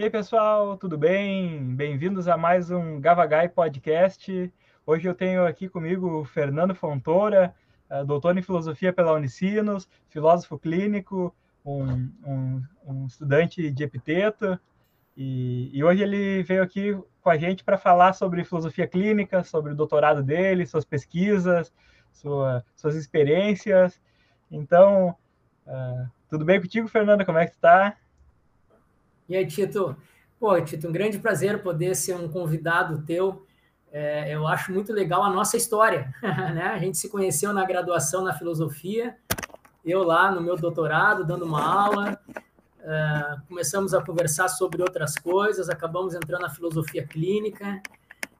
[0.00, 1.62] E aí, pessoal, tudo bem?
[1.76, 4.50] Bem-vindos a mais um Gavagai Podcast.
[4.86, 7.54] Hoje eu tenho aqui comigo o Fernando Fontoura,
[7.90, 14.58] eh, doutor em filosofia pela Unicinos, filósofo clínico, um, um, um estudante de epiteto.
[15.14, 19.72] E, e, hoje ele veio aqui com a gente para falar sobre filosofia clínica, sobre
[19.72, 21.70] o doutorado dele, suas pesquisas,
[22.10, 24.00] sua, suas experiências.
[24.50, 25.14] Então,
[25.66, 27.26] uh, tudo bem contigo, Fernando?
[27.26, 27.98] Como é que está?
[29.30, 29.96] E aí, Tito?
[30.40, 33.46] Pô, Tito, um grande prazer poder ser um convidado teu.
[33.92, 36.64] É, eu acho muito legal a nossa história, né?
[36.64, 39.16] A gente se conheceu na graduação na filosofia,
[39.84, 45.70] eu lá no meu doutorado, dando uma aula, uh, começamos a conversar sobre outras coisas,
[45.70, 47.80] acabamos entrando na filosofia clínica,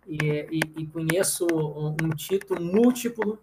[0.09, 0.17] e,
[0.51, 3.39] e, e conheço um, um Tito múltiplo,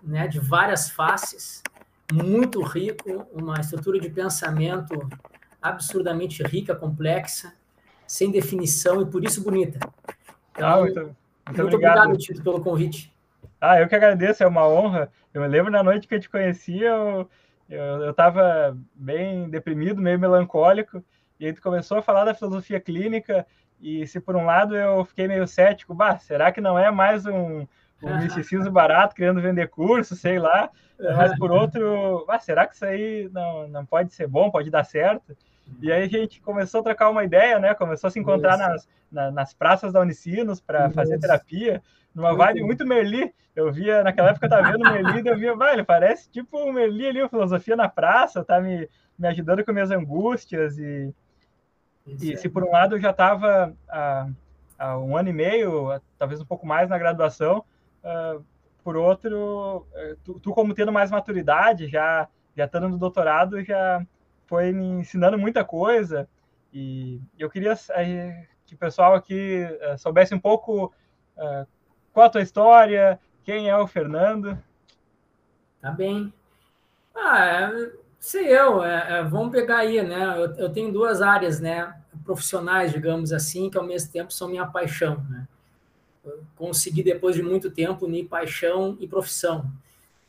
[0.00, 1.60] né, de várias faces,
[2.12, 4.94] muito rico, uma estrutura de pensamento
[5.60, 7.54] absurdamente rica, complexa,
[8.06, 9.78] sem definição e por isso bonita.
[10.52, 13.14] Então, ah, muito, muito, muito obrigado, obrigado Tito, pelo convite.
[13.60, 15.10] Ah, eu que agradeço, é uma honra.
[15.34, 16.90] Eu me lembro na noite que eu te conhecia,
[17.68, 21.04] eu estava bem deprimido, meio melancólico,
[21.38, 23.46] e aí tu começou a falar da filosofia clínica,
[23.80, 27.26] e se por um lado eu fiquei meio cético, bah, será que não é mais
[27.26, 27.66] um,
[28.02, 32.84] um misticismo barato, querendo vender curso, sei lá, mas por outro, ah, será que isso
[32.84, 35.36] aí não, não pode ser bom, pode dar certo?
[35.80, 37.74] E aí a gente começou a trocar uma ideia, né?
[37.74, 41.82] Começou a se encontrar nas, na, nas praças da Unicinos para fazer terapia,
[42.14, 43.32] numa vibe muito Merli.
[43.54, 46.72] Eu via, naquela época eu tava vendo Merli, eu via, vai, ele parece tipo o
[46.72, 48.88] Merli ali, a filosofia na praça, tá me,
[49.18, 50.78] me ajudando com minhas angústias.
[50.78, 51.14] E,
[52.06, 54.28] e se por um lado eu já estava há,
[54.78, 57.64] há, um ano e meio, talvez um pouco mais na graduação,
[58.08, 58.44] uh,
[58.82, 64.04] por outro, eh, tu, tu, como tendo mais maturidade, já já estando no doutorado, já
[64.46, 66.28] foi me ensinando muita coisa
[66.72, 70.92] e eu queria eh, que o pessoal aqui eh, soubesse um pouco
[71.36, 71.66] uh,
[72.12, 74.58] qual a tua história, quem é o Fernando.
[75.80, 76.32] Tá bem.
[77.14, 80.34] Ah, é, sei eu, é, é, vamos pegar aí, né?
[80.36, 81.94] Eu, eu, tenho duas áreas, né?
[82.24, 85.46] Profissionais, digamos assim, que ao mesmo tempo são minha paixão, né?
[86.56, 89.70] Consegui depois de muito tempo unir paixão e profissão,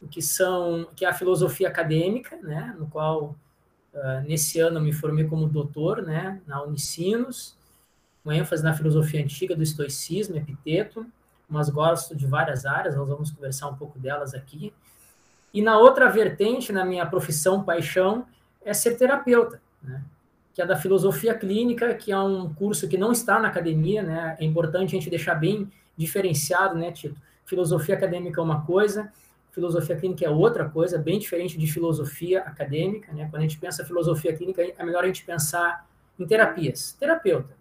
[0.10, 2.76] que são que é a filosofia acadêmica, né?
[2.78, 3.36] No qual
[3.94, 7.58] Uh, nesse ano eu me formei como doutor né, na Unicinos,
[8.24, 11.06] com ênfase na filosofia antiga do estoicismo, epiteto,
[11.50, 14.72] mas gosto de várias áreas, nós vamos conversar um pouco delas aqui.
[15.52, 18.28] E na outra vertente, na minha profissão, paixão,
[18.64, 20.04] é ser terapeuta, né?
[20.54, 24.38] que é da filosofia clínica, que é um curso que não está na academia, né?
[24.40, 27.20] É importante a gente deixar bem diferenciado, né, Tito?
[27.46, 29.12] Filosofia acadêmica é uma coisa,
[29.52, 33.12] filosofia clínica é outra coisa, bem diferente de filosofia acadêmica.
[33.12, 33.28] Né?
[33.30, 35.86] Quando a gente pensa filosofia clínica, é melhor a gente pensar
[36.18, 37.54] em terapias, terapeuta.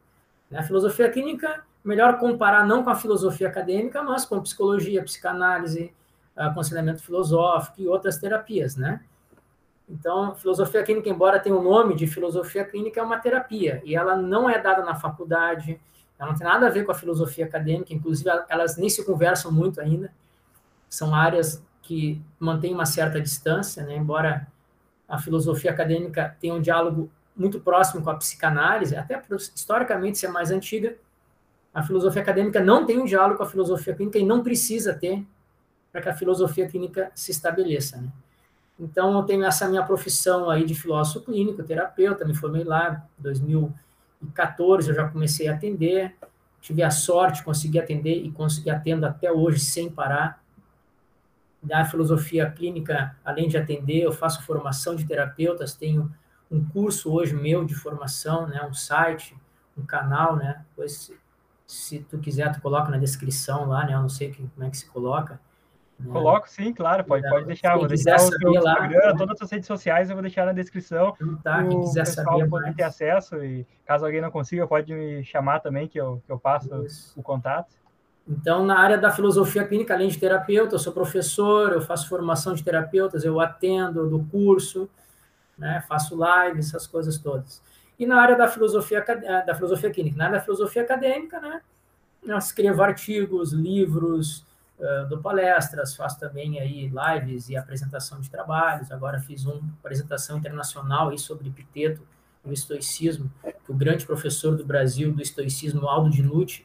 [0.51, 0.61] Né?
[0.61, 5.93] A filosofia clínica, melhor comparar não com a filosofia acadêmica, mas com psicologia, psicanálise,
[6.37, 9.01] aconselhamento filosófico e outras terapias, né?
[9.89, 14.15] Então, filosofia clínica, embora tenha o nome de filosofia clínica, é uma terapia, e ela
[14.15, 15.81] não é dada na faculdade,
[16.19, 19.53] ela não tem nada a ver com a filosofia acadêmica, inclusive elas nem se conversam
[19.53, 20.13] muito ainda,
[20.89, 23.97] são áreas que mantém uma certa distância, né?
[23.97, 24.47] embora
[25.09, 29.23] a filosofia acadêmica tenha um diálogo muito próximo com a psicanálise, até
[29.55, 30.97] historicamente ser mais antiga,
[31.73, 35.25] a filosofia acadêmica não tem um diálogo com a filosofia clínica e não precisa ter
[35.93, 37.99] para que a filosofia clínica se estabeleça.
[37.99, 38.09] Né?
[38.79, 43.67] Então, eu tenho essa minha profissão aí de filósofo clínico, terapeuta, me formei lá em
[44.21, 46.17] 2014, eu já comecei a atender,
[46.61, 50.43] tive a sorte, consegui atender e consegui atendo até hoje sem parar.
[51.63, 56.13] Da filosofia clínica, além de atender, eu faço formação de terapeutas, tenho
[56.51, 59.37] um curso hoje meu de formação, né, um site,
[59.77, 61.19] um canal, né, depois se,
[61.67, 64.71] se tu quiser tu coloca na descrição lá, né, eu não sei que, como é
[64.71, 65.41] que se coloca.
[65.99, 66.13] Né?
[66.13, 69.51] Coloco sim, claro, pode, pode deixar, quem vou deixar o teu Instagram, lá, todas as
[69.51, 73.43] redes sociais eu vou deixar na descrição, então, tá, quem quiser saber pode ter acesso
[73.43, 77.19] e caso alguém não consiga, pode me chamar também que eu, que eu passo Isso.
[77.19, 77.75] o contato.
[78.29, 82.55] Então, na área da filosofia clínica, além de terapeuta, eu sou professor, eu faço formação
[82.55, 84.89] de terapeutas, eu atendo do curso,
[85.57, 87.61] né, faço lives, essas coisas todas.
[87.99, 91.61] E na área da filosofia, eh, da filosofia clínica, na área da filosofia acadêmica, né,
[92.25, 94.47] eu escrevo artigos, livros,
[94.79, 98.91] uh, dou palestras, faço também aí lives e apresentação de trabalhos.
[98.91, 102.03] Agora fiz uma apresentação internacional aí sobre Epiteto
[102.45, 106.65] o estoicismo, que o grande professor do Brasil do estoicismo, Aldo Dinucci,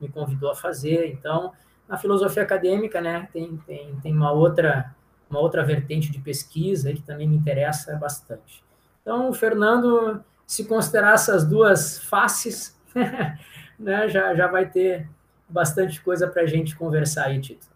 [0.00, 1.10] me convidou a fazer.
[1.10, 1.52] Então,
[1.88, 4.94] na filosofia acadêmica, né, tem, tem, tem uma outra
[5.30, 8.64] uma outra vertente de pesquisa que também me interessa bastante.
[9.02, 12.78] Então, o Fernando se considerar essas duas faces,
[13.78, 15.06] né, já, já vai ter
[15.48, 17.66] bastante coisa para a gente conversar aí, Tito.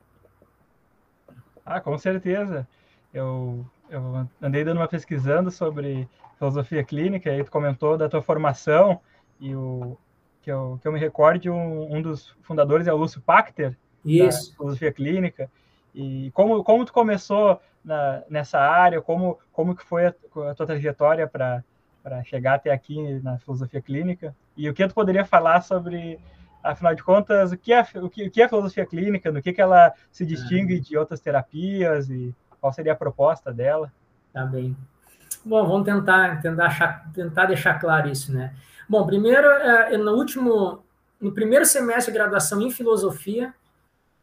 [1.64, 2.66] Ah, com certeza.
[3.12, 6.08] Eu, eu andei dando uma pesquisando sobre
[6.38, 9.00] filosofia clínica, e tu comentou da tua formação,
[9.38, 9.96] e o
[10.42, 14.50] que eu, que eu me recorde, um, um dos fundadores é o Lúcio Pachter, Isso.
[14.50, 15.48] da filosofia clínica,
[15.94, 20.14] e como, como tu começou na, nessa área, como, como que foi a,
[20.50, 21.62] a tua trajetória para
[22.24, 26.18] chegar até aqui na filosofia clínica, e o que tu poderia falar sobre,
[26.62, 29.52] afinal de contas, o que é, o que, o que é filosofia clínica, no que,
[29.52, 33.92] que ela se distingue de outras terapias, e qual seria a proposta dela?
[34.32, 34.76] Tá bem.
[35.44, 38.54] Bom, vamos tentar, tentar, achar, tentar deixar claro isso, né?
[38.88, 40.84] Bom, primeiro, é, no último,
[41.20, 43.52] no primeiro semestre de graduação em filosofia,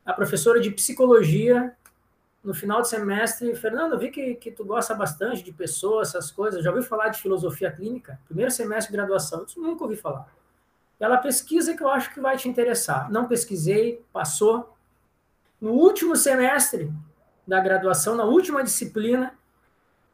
[0.06, 1.74] a professora de psicologia,
[2.44, 6.32] no final do semestre, Fernando, eu vi que, que tu gosta bastante de pessoas, essas
[6.32, 8.20] coisas, já ouviu falar de filosofia clínica?
[8.26, 10.28] Primeiro semestre de graduação, eu nunca ouvi falar.
[11.00, 13.10] Ela pesquisa que eu acho que vai te interessar.
[13.10, 14.76] Não pesquisei, passou.
[15.62, 16.92] No último semestre
[17.48, 19.34] da graduação, na última disciplina,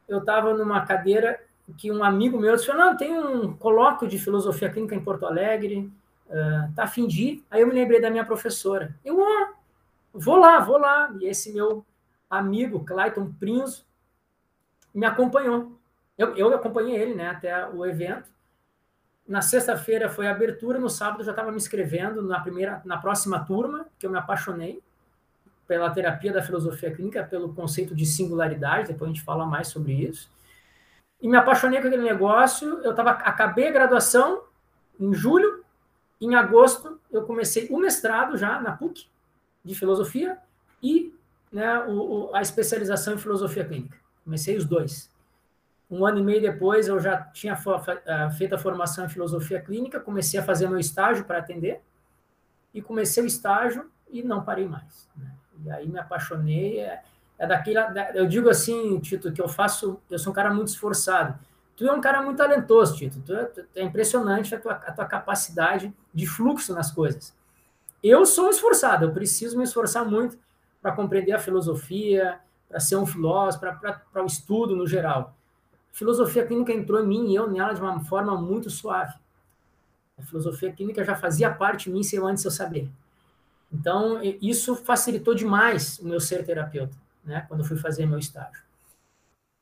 [0.08, 1.40] eu estava numa cadeira
[1.76, 5.90] que um amigo meu disse, não, tem um colóquio de filosofia clínica em Porto Alegre,
[6.28, 7.42] uh, tá a fim de?
[7.50, 8.94] Aí eu me lembrei da minha professora.
[9.04, 9.48] Eu, oh,
[10.12, 11.12] vou lá, vou lá.
[11.20, 11.84] E esse meu
[12.30, 13.84] amigo, Clayton Prinzo,
[14.94, 15.72] me acompanhou.
[16.16, 18.30] Eu, eu acompanhei ele né, até o evento.
[19.26, 23.44] Na sexta-feira foi a abertura, no sábado já estava me inscrevendo na primeira, na próxima
[23.44, 24.80] turma, que eu me apaixonei
[25.66, 29.92] pela terapia da filosofia clínica, pelo conceito de singularidade, depois a gente fala mais sobre
[29.94, 30.30] isso.
[31.20, 32.80] E me apaixonei com aquele negócio.
[32.84, 34.44] Eu tava, acabei a graduação
[35.00, 35.64] em julho,
[36.20, 39.06] em agosto eu comecei o mestrado já na PUC
[39.64, 40.38] de filosofia
[40.82, 41.14] e
[41.52, 43.98] né, o, o, a especialização em filosofia clínica.
[44.24, 45.10] Comecei os dois.
[45.90, 47.56] Um ano e meio depois eu já tinha
[48.36, 51.80] feito a formação em filosofia clínica, comecei a fazer meu estágio para atender
[52.74, 55.08] e comecei o estágio e não parei mais.
[55.16, 55.32] Né?
[55.64, 56.80] E aí me apaixonei.
[56.80, 57.02] É,
[57.38, 57.78] é daquele.
[58.14, 60.00] Eu digo assim, Tito, que eu faço.
[60.10, 61.38] Eu sou um cara muito esforçado.
[61.76, 63.20] Tu é um cara muito talentoso, Tito.
[63.20, 67.36] Tu é, é impressionante a tua, a tua capacidade de fluxo nas coisas.
[68.02, 70.38] Eu sou esforçado, eu preciso me esforçar muito
[70.80, 75.35] para compreender a filosofia, para ser um filósofo, para o estudo no geral.
[75.96, 79.14] Filosofia clínica entrou em mim e eu nela de uma forma muito suave.
[80.18, 82.90] A filosofia clínica já fazia parte de mim sem antes eu saber.
[83.72, 86.94] Então, isso facilitou demais o meu ser terapeuta,
[87.24, 88.62] né, quando eu fui fazer meu estágio.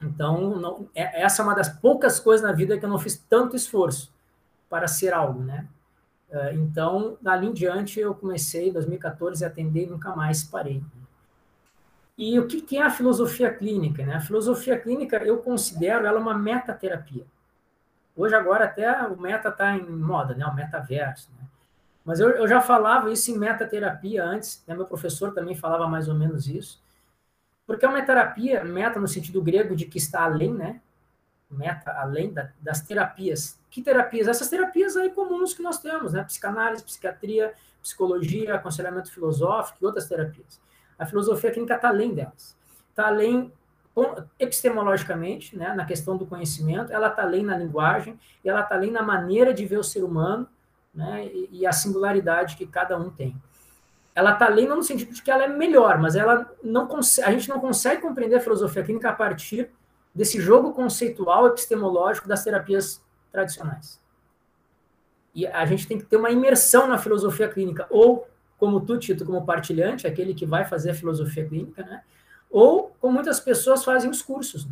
[0.03, 3.17] Então, não, é, essa é uma das poucas coisas na vida que eu não fiz
[3.31, 4.13] tanto esforço
[4.69, 5.69] para ser algo, né?
[6.29, 10.83] É, então, dali em diante, eu comecei em 2014 a atender e nunca mais parei.
[12.17, 14.05] E o que é a filosofia clínica?
[14.07, 14.15] Né?
[14.15, 17.27] A filosofia clínica, eu considero ela uma metaterapia.
[18.17, 20.47] Hoje, agora, até o meta está em moda, né?
[20.47, 21.29] o metaverso.
[21.37, 21.47] Né?
[22.05, 24.75] Mas eu, eu já falava isso em metaterapia antes, né?
[24.75, 26.81] meu professor também falava mais ou menos isso.
[27.67, 30.81] Porque é uma terapia, meta no sentido grego de que está além, né?
[31.51, 33.59] Meta, além da, das terapias.
[33.71, 34.29] Que terapias?
[34.29, 36.23] Essas terapias aí comuns que nós temos, né?
[36.25, 40.61] Psicanálise, psiquiatria, psicologia, aconselhamento filosófico e outras terapias.
[40.99, 42.56] A filosofia clínica está além delas.
[42.91, 43.52] Está além
[44.39, 48.91] epistemologicamente, né, na questão do conhecimento, ela está além na linguagem, e ela está além
[48.91, 50.48] na maneira de ver o ser humano,
[50.93, 53.41] né, e, e a singularidade que cada um tem.
[54.15, 56.89] Ela está além não no sentido de que ela é melhor, mas ela não
[57.24, 59.70] a gente não consegue compreender a filosofia clínica a partir
[60.15, 64.01] desse jogo conceitual epistemológico das terapias tradicionais.
[65.34, 68.29] E a gente tem que ter uma imersão na filosofia clínica, ou
[68.65, 72.03] como tu, Tito, como partilhante, aquele que vai fazer a filosofia clínica, né?
[72.51, 74.67] ou como muitas pessoas fazem os cursos.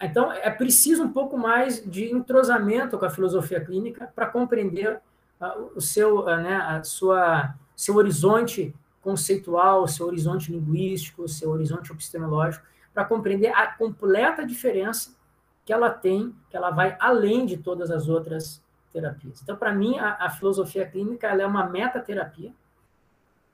[0.00, 5.02] Então, é preciso um pouco mais de entrosamento com a filosofia clínica para compreender
[5.38, 11.92] uh, o seu, uh, né, a sua, seu horizonte conceitual, seu horizonte linguístico, seu horizonte
[11.92, 12.64] epistemológico,
[12.94, 15.14] para compreender a completa diferença
[15.62, 19.42] que ela tem, que ela vai além de todas as outras terapias.
[19.42, 22.52] Então, para mim, a, a, filosofia clínica é uma metaterapia,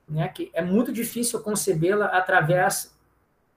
[0.09, 2.97] né, que é muito difícil concebê-la através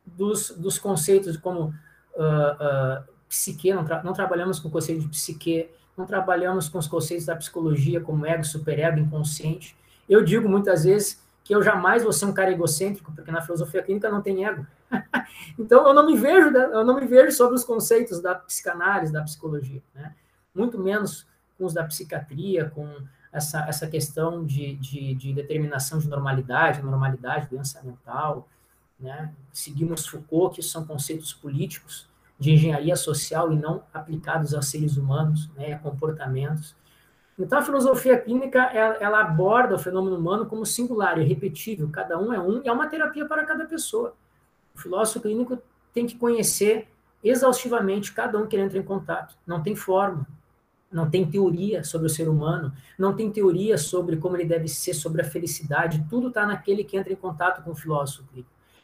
[0.06, 1.74] dos, dos conceitos como
[2.16, 6.78] uh, uh, psique, não, tra não, trabalhamos com o conceito de psique, não trabalhamos com
[6.78, 9.78] os conceitos da psicologia como ego, superego, inconsciente.
[10.10, 13.82] Eu digo muitas vezes que eu jamais vou ser um cara egocêntrico, porque na filosofia
[13.82, 14.66] clínica não tem ego.
[15.58, 19.24] então eu não me vejo, eu não me vejo sobre os conceitos da psicanálise, da
[19.24, 20.14] psicologia, né?
[20.54, 21.26] Muito menos
[21.58, 22.88] com os da psiquiatria, com
[23.32, 28.48] essa, essa questão de, de, de determinação de normalidade, normalidade, doença mental,
[29.00, 29.34] né?
[29.52, 35.48] Seguimos Foucault, que são conceitos políticos, de engenharia social e não aplicados a seres humanos,
[35.56, 36.76] né, a comportamentos.
[37.38, 42.18] Então, a filosofia clínica, ela, ela, aborda o fenômeno humano como singular e repetível, cada
[42.18, 44.16] um é um, e é uma terapia para cada pessoa.
[44.76, 45.62] O filósofo clínico
[45.94, 46.88] tem que conhecer
[47.24, 49.38] exaustivamente cada um que ele entra em contato.
[49.46, 50.26] Não tem forma,
[50.92, 54.94] não tem teoria sobre o ser humano, não tem teoria sobre como ele deve ser,
[54.94, 58.26] sobre a felicidade, tudo está naquele que entra em contato com o filósofo.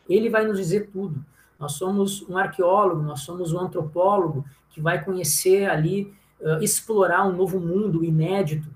[0.08, 1.24] Ele vai nos dizer tudo.
[1.60, 7.36] Nós somos um arqueólogo, nós somos um antropólogo que vai conhecer ali, uh, explorar um
[7.36, 8.70] novo mundo inédito,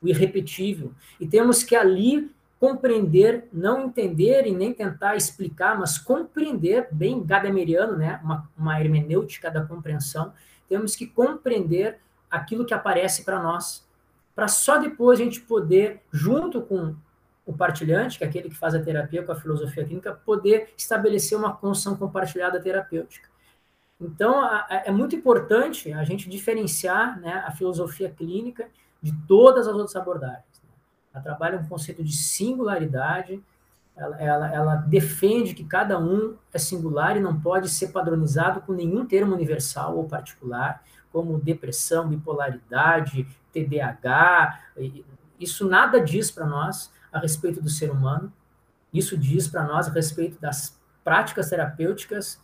[0.00, 0.92] o irrepetível.
[1.20, 7.96] E temos que ali compreender, não entender e nem tentar explicar, mas compreender, bem gadameriano,
[7.96, 8.20] né?
[8.22, 10.32] uma, uma hermenêutica da compreensão,
[10.68, 11.98] temos que compreender
[12.32, 13.86] aquilo que aparece para nós,
[14.34, 16.96] para só depois a gente poder, junto com
[17.44, 21.36] o partilhante, que é aquele que faz a terapia com a filosofia clínica, poder estabelecer
[21.36, 23.28] uma construção compartilhada terapêutica.
[24.00, 28.68] Então, é muito importante a gente diferenciar né, a filosofia clínica
[29.00, 30.62] de todas as outras abordagens.
[30.64, 30.70] Né?
[31.14, 33.42] Ela trabalha um conceito de singularidade,
[33.96, 38.72] ela, ela, ela, defende que cada um é singular e não pode ser padronizado com
[38.72, 40.82] nenhum termo universal ou particular,
[41.12, 44.60] como depressão, bipolaridade, TDAH.
[45.38, 48.32] Isso nada diz para nós a respeito do ser humano.
[48.92, 52.40] Isso diz para nós a respeito das práticas terapêuticas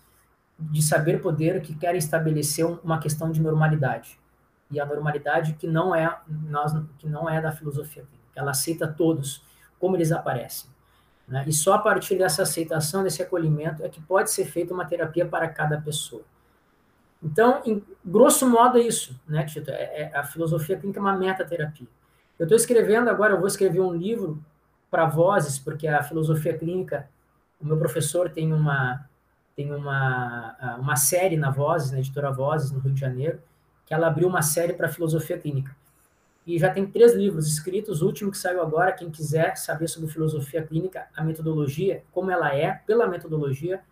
[0.58, 4.18] de saber poder que querem estabelecer uma questão de normalidade.
[4.70, 9.42] E a normalidade que não é nós que não é da filosofia, ela aceita todos
[9.78, 10.68] como eles aparecem.
[11.26, 11.44] Né?
[11.46, 15.26] E só a partir dessa aceitação, desse acolhimento, é que pode ser feita uma terapia
[15.26, 16.22] para cada pessoa.
[17.22, 19.70] Então, em grosso modo, é isso, né, Tito?
[19.70, 21.88] É, é, a filosofia clínica é uma metaterapia.
[22.38, 24.42] Eu estou escrevendo agora, eu vou escrever um livro
[24.90, 27.08] para vozes, porque a filosofia clínica,
[27.60, 29.04] o meu professor tem uma
[29.56, 33.42] tem uma, uma série na Vozes, na editora Vozes, no Rio de Janeiro,
[33.84, 35.74] que ela abriu uma série para filosofia clínica.
[36.46, 40.08] E já tem três livros escritos, o último que saiu agora, quem quiser saber sobre
[40.08, 43.82] filosofia clínica, a metodologia, como ela é, pela metodologia,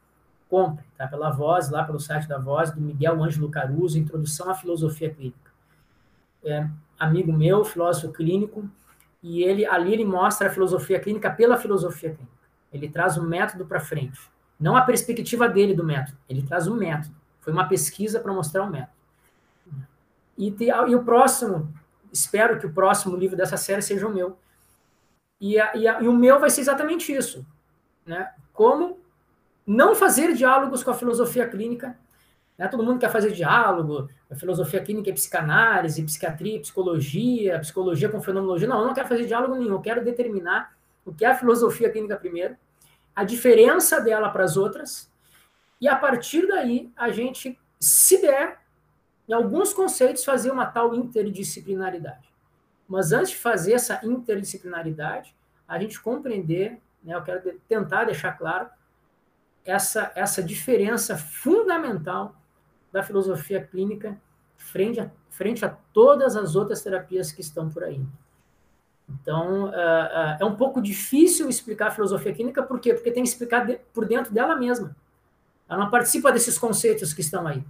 [0.56, 1.06] compre, tá?
[1.06, 5.52] Pela Voz, lá pelo site da Voz, do Miguel Ângelo Caruso, Introdução à Filosofia Clínica.
[6.42, 6.66] É,
[6.98, 8.66] amigo meu, filósofo clínico,
[9.22, 12.36] e ele ali ele mostra a filosofia clínica pela filosofia clínica.
[12.72, 14.18] Ele traz o método para frente.
[14.58, 17.14] Não a perspectiva dele do método, ele traz o método.
[17.42, 18.96] Foi uma pesquisa para mostrar o método.
[20.38, 21.70] E, te, e, o próximo,
[22.10, 24.38] espero que o próximo livro dessa série seja o meu.
[25.38, 27.44] E, a, e, a, e o meu vai ser exatamente isso.
[28.06, 28.32] Né?
[28.54, 29.04] Como
[29.66, 31.98] não fazer diálogos com a filosofia clínica.
[32.56, 32.68] Né?
[32.68, 38.68] Todo mundo quer fazer diálogo, a filosofia clínica é psicanálise, psiquiatria, psicologia, psicologia com fenomenologia.
[38.68, 41.90] Não, eu não quero fazer diálogo nenhum, eu quero determinar o que é a filosofia
[41.90, 42.56] clínica primeiro,
[43.14, 45.10] a diferença dela para as outras,
[45.80, 48.58] e a partir daí a gente, se der,
[49.28, 52.28] em alguns conceitos, fazer uma tal interdisciplinaridade.
[52.88, 55.34] Mas antes de fazer essa interdisciplinaridade,
[55.66, 58.68] a gente compreender, né, eu quero tentar deixar claro,
[59.66, 62.34] essa, essa diferença fundamental
[62.92, 64.18] da filosofia clínica
[64.56, 68.00] frente a, frente a todas as outras terapias que estão por aí.
[69.08, 72.94] Então, uh, uh, é um pouco difícil explicar a filosofia clínica, por quê?
[72.94, 74.96] Porque tem que explicar por dentro dela mesma.
[75.68, 77.62] Ela não participa desses conceitos que estão aí.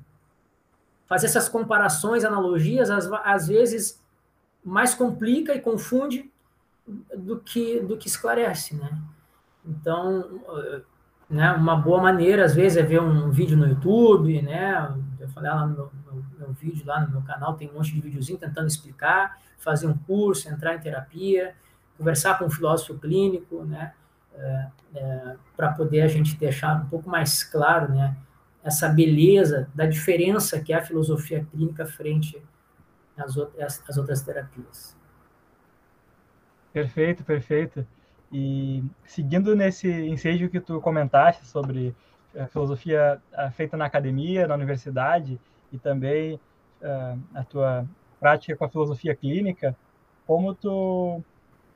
[1.06, 4.02] Fazer essas comparações, analogias, às, às vezes
[4.64, 6.30] mais complica e confunde
[7.14, 8.98] do que, do que esclarece, né?
[9.64, 10.40] Então,
[11.28, 11.52] né?
[11.52, 14.94] Uma boa maneira, às vezes, é ver um vídeo no YouTube, né?
[15.18, 17.92] Eu falei lá no meu, no meu vídeo, lá no meu canal, tem um monte
[17.92, 21.54] de videozinho tentando explicar, fazer um curso, entrar em terapia,
[21.98, 23.92] conversar com um filósofo clínico, né?
[24.34, 28.16] É, é, para poder a gente deixar um pouco mais claro, né?
[28.62, 32.42] Essa beleza da diferença que é a filosofia clínica frente
[33.16, 34.96] às outras, às outras terapias.
[36.72, 37.86] Perfeito, perfeito.
[38.32, 41.94] E seguindo nesse ensejo que tu comentaste sobre
[42.34, 45.38] a eh, filosofia eh, feita na academia, na universidade,
[45.72, 46.34] e também
[46.82, 47.86] uh, a tua
[48.20, 49.76] prática com a filosofia clínica,
[50.26, 51.22] como tu,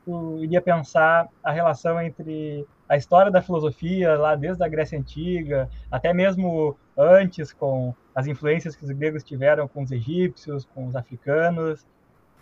[0.05, 5.69] tu iria pensar a relação entre a história da filosofia, lá desde a Grécia Antiga,
[5.89, 10.95] até mesmo antes, com as influências que os gregos tiveram com os egípcios, com os
[10.95, 11.85] africanos,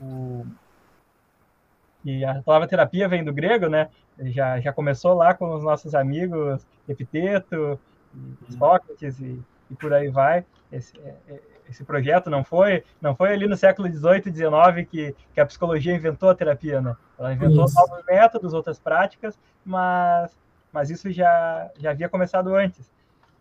[0.01, 0.45] o,
[2.03, 3.89] e a palavra terapia vem do grego, né?
[4.19, 7.79] Já, já começou lá com os nossos amigos Epiteto,
[8.57, 9.39] Sócrates e,
[9.69, 10.45] e por aí vai.
[10.71, 11.39] Esse, é, é,
[11.69, 15.45] esse projeto não foi não foi ali no século XVIII e XIX que, que a
[15.45, 16.95] psicologia inventou a terapia, né?
[17.17, 17.75] Ela inventou isso.
[17.75, 20.37] novos métodos, outras práticas, mas,
[20.71, 22.91] mas isso já, já havia começado antes.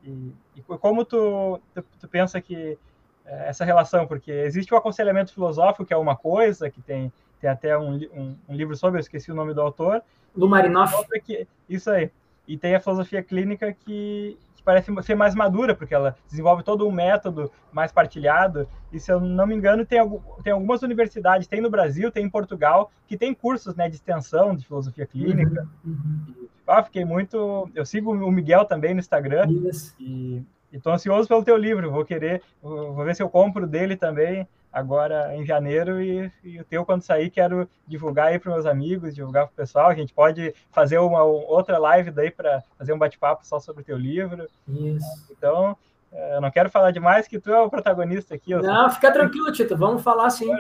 [0.05, 2.79] E, e como tu, tu, tu, pensa que
[3.25, 7.51] é, essa relação, porque existe o aconselhamento filosófico, que é uma coisa, que tem, tem
[7.51, 10.03] até um, um, um livro sobre, eu esqueci o nome do autor.
[10.37, 10.95] Lumarinoff.
[11.25, 12.11] Que, isso aí.
[12.47, 16.87] E tem a filosofia clínica que, que parece ser mais madura, porque ela desenvolve todo
[16.87, 18.67] um método mais partilhado.
[18.93, 19.99] E se eu não me engano, tem,
[20.43, 24.55] tem algumas universidades, tem no Brasil, tem em Portugal, que tem cursos né, de extensão
[24.55, 25.69] de filosofia clínica.
[25.85, 26.49] Uhum, uhum.
[26.67, 27.69] Ah, fiquei muito.
[27.75, 29.47] Eu sigo o Miguel também no Instagram.
[29.69, 29.95] Isso.
[29.99, 30.43] E
[30.73, 31.91] estou ansioso pelo teu livro.
[31.91, 36.65] Vou querer, vou ver se eu compro dele também agora em janeiro e, e, o
[36.65, 39.89] teu quando sair quero divulgar aí para meus amigos, divulgar para o pessoal.
[39.89, 43.85] A gente pode fazer uma outra live daí para fazer um bate-papo só sobre o
[43.85, 44.47] teu livro.
[44.69, 45.27] Isso.
[45.31, 45.77] Então,
[46.13, 48.55] é, eu não quero falar demais que tu é o protagonista aqui.
[48.55, 49.77] Não, fica tranquilo, Tito.
[49.77, 50.51] Vamos falar sim.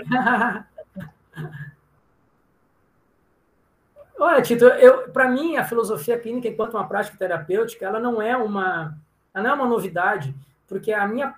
[4.19, 8.37] Olha, Tito, eu, para mim a filosofia clínica enquanto uma prática terapêutica, ela não é
[8.37, 8.99] uma,
[9.33, 10.35] ela não é uma novidade
[10.69, 11.35] porque a minha,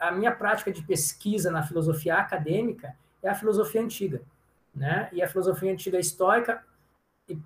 [0.00, 4.22] a minha prática de pesquisa na filosofia acadêmica é a filosofia antiga,
[4.74, 5.08] né?
[5.12, 6.62] E a filosofia antiga estoica,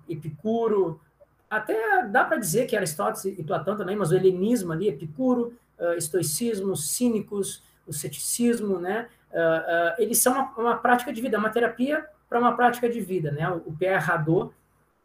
[0.07, 1.01] Epicuro,
[1.49, 5.93] até dá para dizer que Aristóteles e Platão também, mas o helenismo ali, Epicuro, uh,
[5.93, 9.07] estoicismo, cínicos, o ceticismo, né?
[9.31, 13.01] Uh, uh, eles são uma, uma, prática de vida, uma terapia para uma prática de
[13.01, 13.49] vida, né?
[13.49, 14.53] O Pierre Hadot,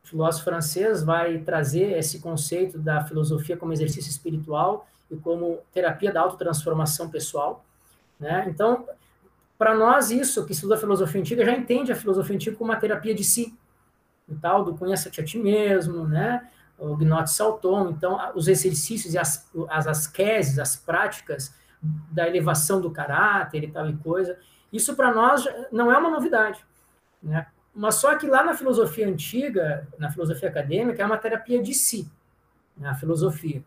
[0.02, 6.20] filósofo francês, vai trazer esse conceito da filosofia como exercício espiritual e como terapia da
[6.20, 7.64] autotransformação pessoal.
[8.18, 8.46] Né?
[8.48, 8.86] Então,
[9.56, 12.78] para nós, isso que estuda a filosofia antiga já entende a filosofia antiga como uma
[12.78, 13.56] terapia de si,
[14.28, 16.48] o tal do conheça-te a ti mesmo, né?
[16.78, 17.90] o Gnote Salton.
[17.90, 21.54] Então, os exercícios e as, as asqueses, as práticas
[22.10, 24.38] da elevação do caráter e tal e coisa,
[24.72, 26.64] isso para nós não é uma novidade.
[27.22, 27.46] Né?
[27.74, 32.10] Mas só que lá na filosofia antiga, na filosofia acadêmica, é uma terapia de si,
[32.76, 32.88] né?
[32.88, 33.62] a filosofia.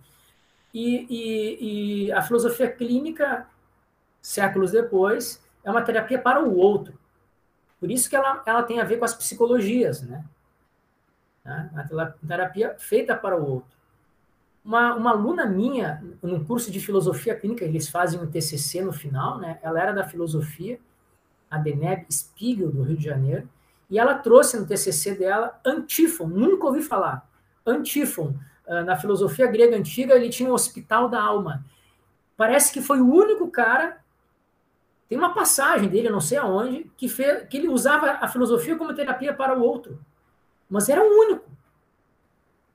[0.74, 3.48] E, e, e a filosofia clínica,
[4.22, 6.98] séculos depois, é uma terapia para o outro.
[7.80, 10.24] Por isso que ela, ela tem a ver com as psicologias, né?
[11.92, 13.72] Uma terapia feita para o outro.
[14.64, 19.40] Uma, uma aluna minha, num curso de filosofia clínica, eles fazem um TCC no final,
[19.40, 19.60] né?
[19.64, 20.80] Ela era da filosofia,
[21.50, 23.50] a Deneb Spiegel, do Rio de Janeiro,
[23.90, 27.28] e ela trouxe no TCC dela antífon, nunca ouvi falar,
[27.66, 28.36] antífon,
[28.68, 31.66] na filosofia grega antiga, ele tinha o hospital da alma.
[32.38, 34.02] Parece que foi o único cara,
[35.08, 38.94] tem uma passagem dele, não sei aonde, que, fez, que ele usava a filosofia como
[38.94, 40.00] terapia para o outro.
[40.70, 41.52] Mas era o único.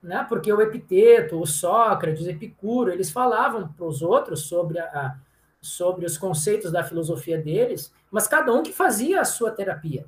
[0.03, 0.25] Né?
[0.29, 5.17] Porque o Epiteto, o Sócrates, Epicuro, eles falavam para os outros sobre, a,
[5.61, 10.05] sobre os conceitos da filosofia deles, mas cada um que fazia a sua terapia.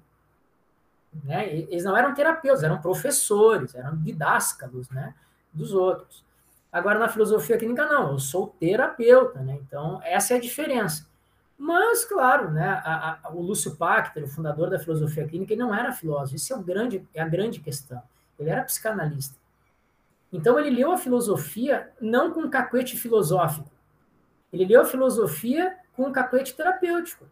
[1.24, 1.48] Né?
[1.50, 5.14] Eles não eram terapeutas, eram professores, eram didáscalos, né?
[5.52, 6.24] Dos outros.
[6.70, 9.58] Agora, na filosofia clínica, não, eu sou terapeuta, né?
[9.66, 11.06] Então, essa é a diferença.
[11.56, 15.74] Mas, claro, né, a, a, o Lúcio Pachter, o fundador da filosofia clínica, ele não
[15.74, 18.00] era filósofo, isso é, o grande, é a grande questão.
[18.38, 19.36] Ele era psicanalista.
[20.32, 23.70] Então, ele leu a filosofia não com um cacuete filosófico,
[24.52, 27.26] ele leu a filosofia com um cacuete terapêutico.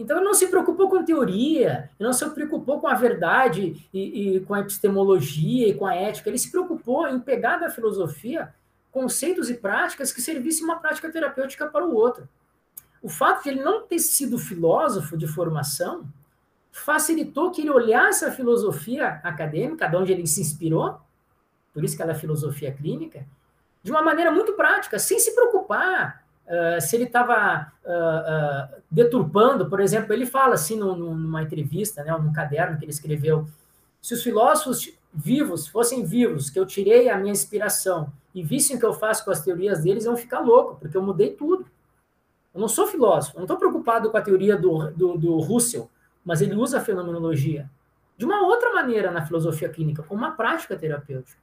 [0.00, 4.36] Então ele não se preocupou com teoria, ele não se preocupou com a verdade e,
[4.36, 8.54] e, com a epistemologia e com a ética, ele se preocupou em pegar da filosofia
[8.90, 12.26] conceitos e práticas que servissem uma prática terapêutica para o outro.
[13.02, 16.08] O fato de ele não ter sido filósofo de formação
[16.72, 20.98] facilitou que ele olhasse a filosofia acadêmica, de onde ele se inspirou,
[21.74, 23.26] por isso que ela é filosofia clínica,
[23.82, 29.70] de uma maneira muito prática, sem se preocupar Uh, se ele estava uh, uh, deturpando,
[29.70, 33.46] por exemplo, ele fala assim numa entrevista, né, num caderno que ele escreveu,
[34.02, 38.80] se os filósofos vivos fossem vivos, que eu tirei a minha inspiração e vissem o
[38.80, 41.64] que eu faço com as teorias deles, iam ficar louco, porque eu mudei tudo.
[42.52, 45.88] Eu não sou filósofo, eu não estou preocupado com a teoria do, do, do Russell,
[46.24, 47.70] mas ele usa a fenomenologia
[48.16, 51.38] de uma outra maneira na filosofia clínica, como uma prática terapêutica.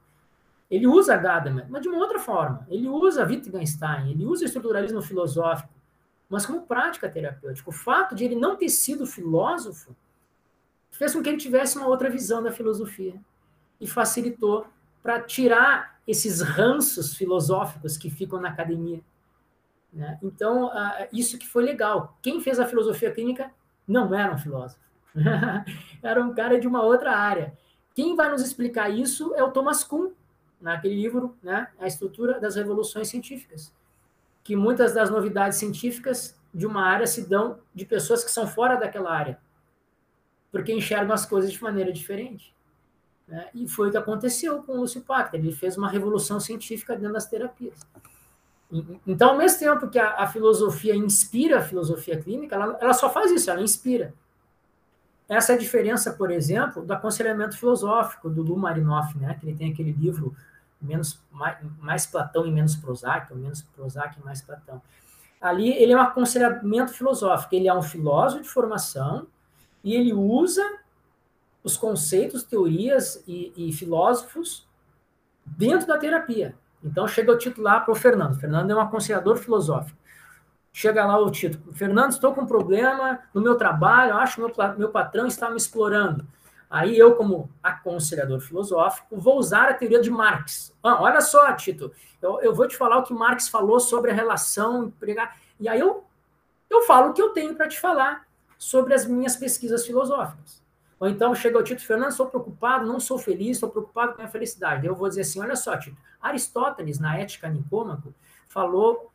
[0.70, 2.66] Ele usa Gadamer, mas de uma outra forma.
[2.68, 5.72] Ele usa Wittgenstein, ele usa estruturalismo filosófico,
[6.28, 7.70] mas como prática terapêutica.
[7.70, 9.96] O fato de ele não ter sido filósofo
[10.90, 13.14] fez com que ele tivesse uma outra visão da filosofia
[13.80, 14.66] e facilitou
[15.02, 19.00] para tirar esses ranços filosóficos que ficam na academia.
[19.92, 20.18] Né?
[20.22, 22.18] Então, uh, isso que foi legal.
[22.20, 23.50] Quem fez a filosofia clínica
[23.86, 24.82] não era um filósofo,
[26.02, 27.56] era um cara de uma outra área.
[27.94, 30.10] Quem vai nos explicar isso é o Thomas Kuhn,
[30.60, 33.72] naquele livro, né, a estrutura das revoluções científicas,
[34.42, 38.76] que muitas das novidades científicas de uma área se dão de pessoas que são fora
[38.76, 39.38] daquela área,
[40.50, 42.54] porque enxergam as coisas de maneira diferente.
[43.26, 43.48] Né?
[43.54, 47.12] E foi o que aconteceu com o Lúcio Pachter, ele fez uma revolução científica dentro
[47.12, 47.78] das terapias.
[49.06, 53.10] Então, ao mesmo tempo que a, a filosofia inspira a filosofia clínica, ela, ela, só
[53.10, 54.14] faz isso, ela inspira.
[55.28, 59.36] Essa é a diferença, por exemplo, do aconselhamento filosófico do Lu Marinoff, né?
[59.38, 60.34] que ele tem aquele livro
[60.80, 64.80] menos mais, mais Platão e menos Prozac, ou menos Prozac e mais Platão.
[65.40, 69.26] Ali ele é um aconselhamento filosófico, ele é um filósofo de formação
[69.84, 70.62] e ele usa
[71.62, 74.66] os conceitos, teorias e, e filósofos
[75.44, 76.54] dentro da terapia.
[76.82, 78.32] Então chega o título lá para o Fernando.
[78.32, 79.98] O Fernando é um aconselhador filosófico.
[80.72, 81.72] Chega lá o título.
[81.72, 85.56] Fernando, estou com um problema no meu trabalho, acho que meu, meu patrão está me
[85.56, 86.26] explorando.
[86.70, 90.74] Aí eu, como aconselhador filosófico, vou usar a teoria de Marx.
[90.82, 94.14] Ah, olha só, Tito, eu, eu, vou te falar o que Marx falou sobre a
[94.14, 95.38] relação empregar.
[95.58, 96.04] E aí eu,
[96.68, 98.26] eu falo o que eu tenho para te falar
[98.58, 100.62] sobre as minhas pesquisas filosóficas.
[101.00, 104.18] Ou então chega o Tito Fernando, sou preocupado, não sou feliz, estou preocupado com a
[104.18, 104.86] minha felicidade.
[104.86, 108.12] Eu vou dizer assim: olha só, Tito, Aristóteles, na Ética Nicômaco,
[108.48, 109.10] falou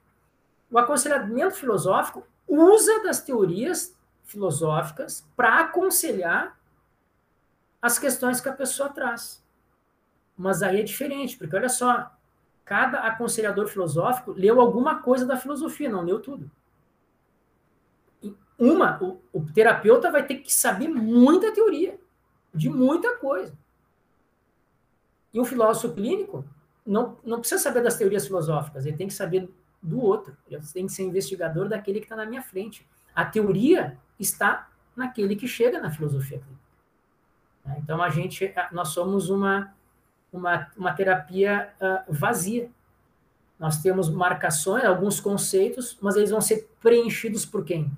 [0.73, 6.59] o aconselhamento filosófico usa das teorias filosóficas para aconselhar
[7.81, 9.41] as questões que a pessoa traz.
[10.37, 12.11] Mas aí é diferente, porque olha só,
[12.65, 16.51] cada aconselhador filosófico leu alguma coisa da filosofia, não leu tudo
[18.57, 21.99] uma, o, o terapeuta vai ter que saber muita teoria,
[22.53, 23.53] de muita coisa.
[25.33, 26.45] E o filósofo clínico
[26.85, 29.49] não, não precisa saber das teorias filosóficas, ele tem que saber
[29.83, 30.35] do outro.
[30.49, 32.87] Ele tem que ser investigador daquele que está na minha frente.
[33.13, 36.63] A teoria está naquele que chega na filosofia clínica.
[37.65, 37.77] Né?
[37.83, 39.73] Então a gente, nós somos uma
[40.33, 42.69] uma, uma terapia uh, vazia.
[43.59, 47.89] Nós temos marcações, alguns conceitos, mas eles vão ser preenchidos por quem?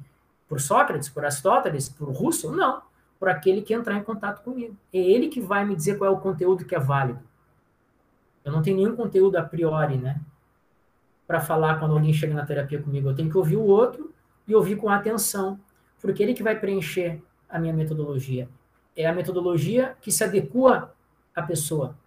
[0.48, 2.52] Por Sócrates, por Aristóteles, por Russell?
[2.52, 2.82] Não.
[3.17, 4.76] Por aquele que entrar em contato comigo.
[4.93, 7.21] É ele que vai me dizer qual é o conteúdo que é válido.
[8.43, 10.19] Eu não tenho nenhum conteúdo a priori, né?
[11.28, 13.10] Para falar quando alguém chega na terapia comigo.
[13.10, 14.14] Eu tenho que ouvir o outro
[14.48, 15.60] e ouvir com atenção.
[16.00, 18.50] Porque ele que vai preencher a minha metodologia.
[18.96, 20.94] É a metodologia que se adequa
[21.36, 21.98] à pessoa,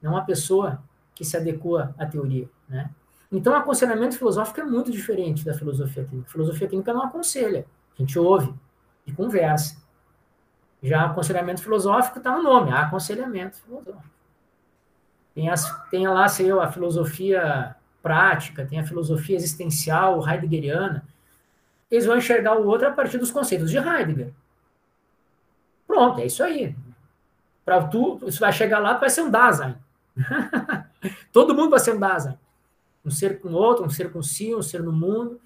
[0.00, 0.82] não a pessoa
[1.14, 2.90] que se adequa à teoria, né?
[3.30, 6.28] Então, aconselhamento filosófico é muito diferente da filosofia clínica.
[6.28, 7.64] A filosofia clínica não aconselha,
[7.96, 8.52] a gente ouve
[9.06, 9.82] e conversa.
[10.82, 14.10] Já aconselhamento filosófico está no nome, aconselhamento filosófico.
[15.34, 21.06] Tem, as, tem lá, sei eu, a filosofia prática, tem a filosofia existencial heideggeriana.
[21.90, 24.32] Eles vão enxergar o outro a partir dos conceitos de Heidegger.
[25.86, 26.74] Pronto, é isso aí.
[27.64, 29.76] Para tu, você vai chegar lá, vai ser um Dasein.
[31.32, 32.38] Todo mundo vai ser um Dasein.
[33.04, 35.40] Um ser com outro, um ser com si, um ser no mundo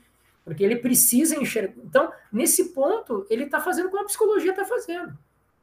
[0.47, 1.75] porque ele precisa enxergar.
[1.85, 5.19] Então, nesse ponto, ele está fazendo como a psicologia está fazendo.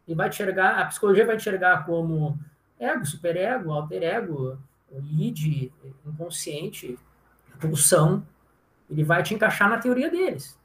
[0.05, 2.37] Ele vai enxergar, a psicologia vai enxergar como
[2.77, 4.57] ego, superego, alter ego,
[4.99, 5.71] id,
[6.05, 6.97] inconsciente,
[7.59, 8.25] pulsão.
[8.89, 10.57] Ele vai te encaixar na teoria deles.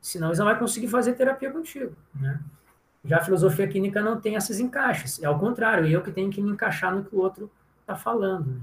[0.00, 1.94] Senão, eles não vão conseguir fazer terapia contigo.
[2.14, 2.40] Né?
[3.04, 5.22] Já a filosofia clínica não tem esses encaixes.
[5.22, 7.50] É ao contrário, eu que tenho que me encaixar no que o outro
[7.80, 8.52] está falando.
[8.52, 8.60] Né?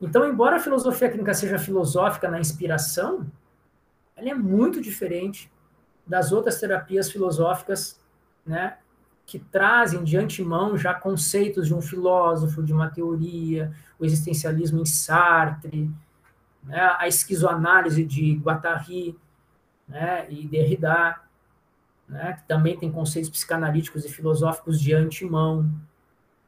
[0.00, 3.26] Então, embora a filosofia clínica seja filosófica na inspiração,
[4.16, 5.50] ela é muito diferente
[6.06, 8.00] das outras terapias filosóficas,
[8.46, 8.78] né,
[9.28, 14.86] que trazem de antemão já conceitos de um filósofo, de uma teoria, o existencialismo em
[14.86, 15.90] Sartre,
[16.62, 19.14] né, a esquizoanálise de Guattari
[19.86, 21.20] né, e Derrida,
[22.08, 25.70] né, que também tem conceitos psicanalíticos e filosóficos de antemão.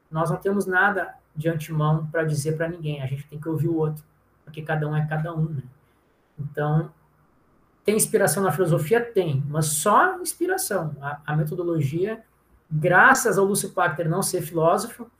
[0.09, 3.67] Nós não temos nada de antemão para dizer para ninguém, a gente tem que ouvir
[3.67, 4.03] o outro,
[4.43, 5.49] porque cada um é cada um.
[5.49, 5.63] Né?
[6.39, 6.91] Então,
[7.85, 8.99] tem inspiração na filosofia?
[8.99, 10.95] Tem, mas só inspiração.
[10.99, 12.23] A, a metodologia,
[12.71, 15.11] graças ao Lúcio Pachter não ser filósofo,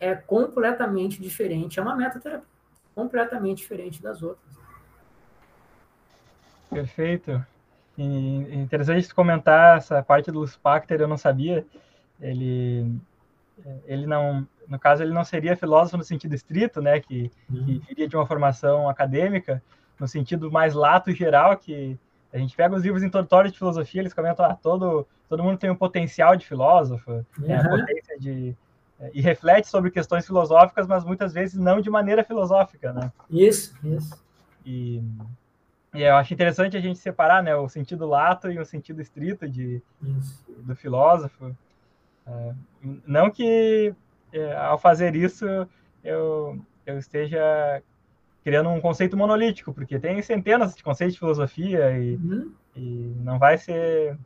[0.00, 1.78] é completamente diferente.
[1.78, 2.46] É uma metaterapia
[2.94, 4.58] completamente diferente das outras.
[6.70, 7.44] Perfeito.
[7.96, 11.66] E, interessante comentar essa parte do Lúcio Pachter, eu não sabia.
[12.20, 12.98] Ele,
[13.84, 17.64] ele não, no caso, ele não seria filósofo no sentido estrito, né, que, uhum.
[17.64, 19.62] que viria de uma formação acadêmica,
[19.98, 21.98] no sentido mais lato geral, que
[22.34, 25.70] a gente pega os livros introdutórios de filosofia, eles comentam, ah, todo, todo mundo tem
[25.70, 27.56] um potencial de filósofo, uhum.
[27.56, 28.56] a potência de...
[29.14, 33.12] e reflete sobre questões filosóficas, mas muitas vezes não de maneira filosófica, né?
[33.30, 34.20] Isso, isso.
[34.66, 35.00] E,
[35.94, 39.48] e eu acho interessante a gente separar, né, o sentido lato e o sentido estrito
[39.48, 39.80] de,
[40.58, 41.56] do filósofo.
[42.26, 42.56] Uh,
[43.06, 43.94] não que
[44.32, 45.46] é, ao fazer isso
[46.02, 47.80] eu, eu esteja
[48.44, 52.52] criando um conceito monolítico, porque tem centenas de conceitos de filosofia e, uhum.
[52.76, 54.18] e não vai ser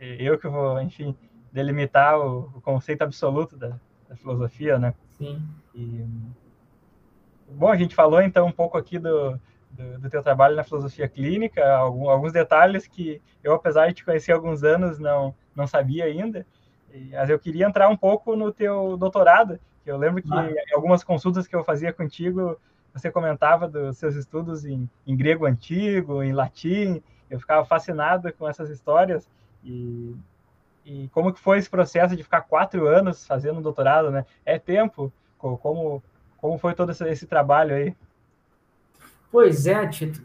[0.00, 1.14] eu que vou, enfim,
[1.52, 4.94] delimitar o, o conceito absoluto da, da, filosofia, né?
[5.10, 5.40] Sim.
[5.74, 6.04] E,
[7.50, 9.38] bom, a gente falou então um pouco aqui do,
[9.70, 14.04] do, do teu trabalho na filosofia clínica, algum, alguns detalhes que eu, apesar de te
[14.04, 16.46] conhecer há alguns anos, não, não sabia ainda.
[17.10, 20.48] Mas eu queria entrar um pouco no teu doutorado, que eu lembro que ah.
[20.74, 22.58] algumas consultas que eu fazia contigo,
[22.92, 28.48] você comentava dos seus estudos em, em grego antigo, em latim, eu ficava fascinado com
[28.48, 29.28] essas histórias
[29.64, 30.14] e,
[30.84, 34.26] e como que foi esse processo de ficar quatro anos fazendo um doutorado, né?
[34.44, 35.12] É tempo?
[35.38, 36.02] Como,
[36.38, 37.96] como foi todo esse, esse trabalho aí?
[39.30, 40.22] Pois é, Tito.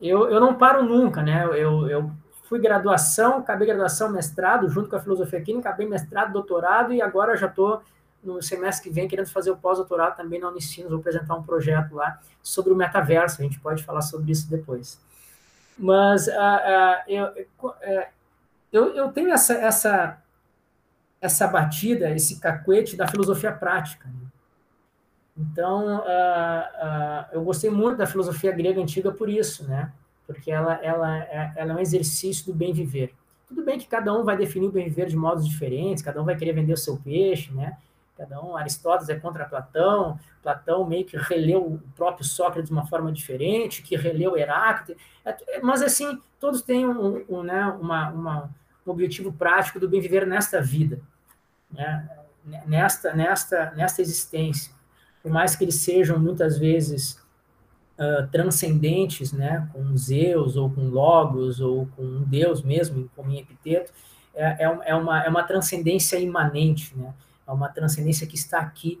[0.00, 1.44] Eu, eu não paro nunca, né?
[1.44, 2.10] Eu, eu
[2.44, 7.36] fui graduação, acabei graduação, mestrado, junto com a filosofia clínica, acabei mestrado, doutorado, e agora
[7.36, 7.82] já estou
[8.26, 11.94] no semestre que vem querendo fazer o pós-doutorado também na Unicinos, vou apresentar um projeto
[11.94, 14.98] lá sobre o metaverso, a gente pode falar sobre isso depois.
[15.78, 17.24] Mas uh, uh, eu,
[17.62, 18.06] uh,
[18.72, 20.22] eu, eu, tenho essa, essa,
[21.20, 24.08] essa batida, esse cacuete da filosofia prática.
[24.08, 24.26] Né?
[25.38, 26.02] Então,
[27.30, 29.92] eu gostei muito da filosofia grega antiga por isso, né?
[30.26, 33.14] porque ela, ela, é, ela é um exercício do bem viver.
[33.46, 36.24] Tudo bem que cada um vai definir o bem viver de modos diferentes, cada um
[36.24, 37.76] vai querer vender o seu peixe, né?
[38.16, 42.86] Cada um, Aristóteles é contra Platão, Platão meio que releu o próprio Sócrates de uma
[42.86, 48.50] forma diferente, que releu Heráclito, é, mas assim, todos têm um, um, né, uma, uma,
[48.86, 51.00] um objetivo prático do bem viver nesta vida,
[51.70, 52.08] né?
[52.66, 54.72] nesta, nesta, nesta existência.
[55.22, 57.20] Por mais que eles sejam muitas vezes
[57.98, 63.38] uh, transcendentes, né, com Zeus, ou com Logos, ou com um Deus mesmo, como em
[63.38, 63.92] Epiteto,
[64.34, 67.12] é, é, é, uma, é uma transcendência imanente, né?
[67.46, 69.00] É uma transcendência que está aqui.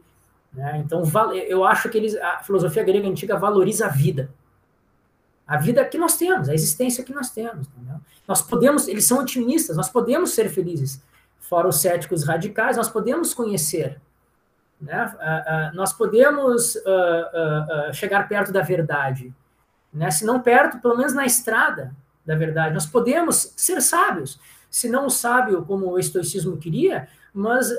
[0.52, 0.78] Né?
[0.78, 1.02] Então,
[1.46, 4.30] eu acho que eles, a filosofia grega antiga valoriza a vida.
[5.46, 7.68] A vida que nós temos, a existência que nós temos.
[7.68, 8.00] Entendeu?
[8.26, 11.02] Nós podemos, eles são otimistas, nós podemos ser felizes.
[11.38, 14.00] Fora os céticos radicais, nós podemos conhecer.
[14.80, 15.70] Né?
[15.74, 19.32] Nós podemos uh, chegar perto da verdade.
[19.92, 20.10] Né?
[20.10, 22.74] Se não perto, pelo menos na estrada da verdade.
[22.74, 24.40] Nós podemos ser sábios.
[24.68, 27.70] Se não o sábio como o estoicismo queria, mas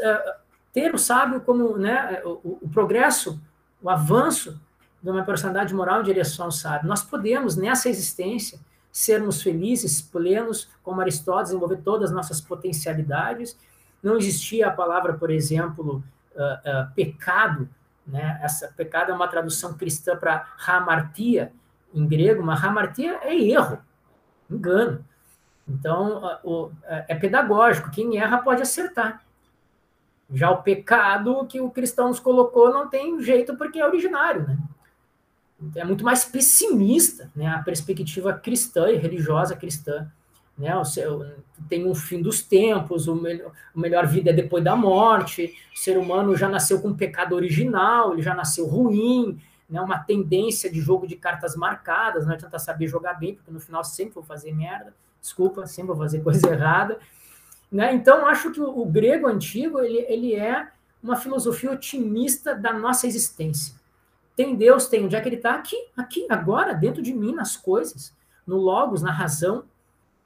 [0.77, 3.41] ter o sábio como né, o, o, progresso,
[3.81, 4.61] o avanço
[5.01, 6.87] de uma personalidade moral em direção ao sábio.
[6.87, 8.59] Nós podemos, nessa existência,
[8.91, 13.57] sermos felizes, plenos, como Aristóteles, desenvolver todas as nossas potencialidades.
[14.03, 16.03] Não existia a palavra, por exemplo,
[16.35, 17.67] uh, uh, pecado,
[18.05, 18.39] né?
[18.43, 21.51] Essa pecado é uma tradução cristã para hamartia
[21.91, 23.79] em grego, mas hamartia é erro,
[24.47, 25.03] engano.
[25.67, 29.25] Então, uh, é pedagógico, quem erra pode acertar.
[30.33, 34.57] Já o pecado que o cristão nos colocou não tem jeito porque é originário, né?
[35.75, 37.47] É muito mais pessimista, né?
[37.47, 40.11] A perspectiva cristã e religiosa cristã,
[40.57, 40.75] né?
[40.75, 41.25] O seu,
[41.69, 45.55] tem um fim dos tempos, o melhor, melhor vida é depois da morte.
[45.73, 49.81] O ser humano já nasceu com um pecado original, ele já nasceu ruim, né?
[49.81, 53.83] Uma tendência de jogo de cartas marcadas, não tentar saber jogar bem, porque no final
[53.83, 54.93] sempre vou fazer merda.
[55.21, 56.99] Desculpa, sempre vou fazer coisa errada.
[57.71, 57.93] Né?
[57.93, 60.69] Então, acho que o, o grego antigo ele, ele é
[61.01, 63.75] uma filosofia otimista da nossa existência.
[64.35, 65.55] Tem Deus, tem onde é que ele está?
[65.55, 69.65] Aqui, aqui, agora, dentro de mim, nas coisas, no logos, na razão,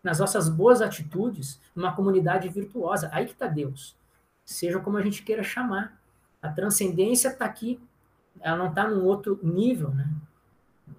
[0.03, 3.09] nas nossas boas atitudes, numa comunidade virtuosa.
[3.13, 3.95] Aí que está Deus.
[4.43, 5.99] Seja como a gente queira chamar.
[6.41, 7.79] A transcendência está aqui.
[8.41, 10.09] Ela não está num outro nível, né?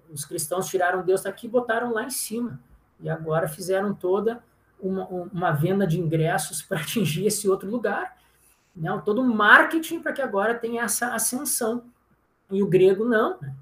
[0.09, 2.59] Os cristãos tiraram Deus daqui e botaram lá em cima.
[2.99, 4.41] E agora fizeram toda
[4.83, 8.15] uma, uma venda de ingressos para atingir esse outro lugar,
[8.75, 9.01] né?
[9.03, 11.85] todo um marketing para que agora tenha essa ascensão.
[12.51, 13.39] E o grego não.
[13.41, 13.53] Né?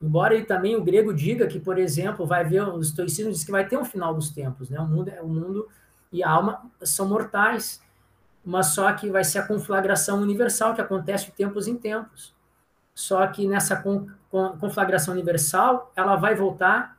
[0.00, 3.50] Embora ele também, o grego diga que, por exemplo, vai ver, o estoicismo diz que
[3.50, 4.78] vai ter um final dos tempos, né?
[4.78, 5.68] o, mundo, o mundo
[6.12, 7.82] e a alma são mortais,
[8.44, 12.34] mas só que vai ser a conflagração universal que acontece de tempos em tempos.
[12.94, 13.82] Só que nessa
[14.60, 16.97] conflagração universal, ela vai voltar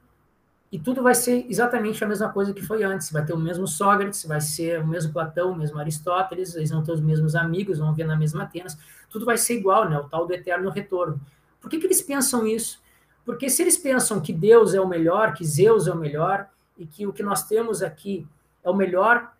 [0.71, 3.11] e tudo vai ser exatamente a mesma coisa que foi antes.
[3.11, 6.83] Vai ter o mesmo Sócrates, vai ser o mesmo Platão, o mesmo Aristóteles, eles vão
[6.83, 8.77] ter os mesmos amigos, vão ver na mesma Atenas.
[9.09, 9.97] Tudo vai ser igual, né?
[9.97, 11.19] O tal do eterno retorno.
[11.59, 12.79] Por que, que eles pensam isso?
[13.25, 16.85] Porque se eles pensam que Deus é o melhor, que Zeus é o melhor, e
[16.85, 18.27] que o que nós temos aqui
[18.63, 19.33] é o melhor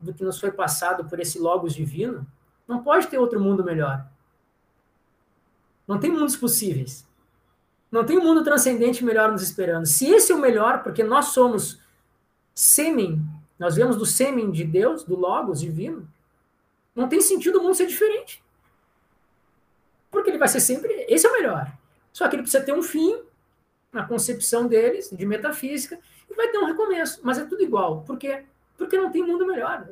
[0.00, 2.26] do que nos foi passado por esse Logos divino,
[2.68, 4.06] não pode ter outro mundo melhor.
[5.86, 7.06] Não tem mundos possíveis.
[7.90, 9.86] Não tem um mundo transcendente melhor nos esperando.
[9.86, 11.80] Se esse é o melhor, porque nós somos
[12.54, 13.20] sêmen,
[13.58, 16.08] nós vemos do sêmen de Deus, do Logos divino,
[16.94, 18.42] não tem sentido o mundo ser diferente.
[20.10, 21.06] Porque ele vai ser sempre.
[21.08, 21.70] Esse é o melhor.
[22.12, 23.20] Só que ele precisa ter um fim
[23.92, 25.98] na concepção deles, de metafísica,
[26.30, 27.20] e vai ter um recomeço.
[27.22, 28.02] Mas é tudo igual.
[28.02, 28.44] Por quê?
[28.76, 29.86] Porque não tem mundo melhor.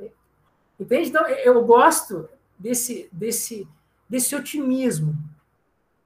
[0.80, 1.09] Entende?
[1.09, 2.28] Então, eu gosto
[2.59, 3.68] desse, desse,
[4.09, 5.14] desse otimismo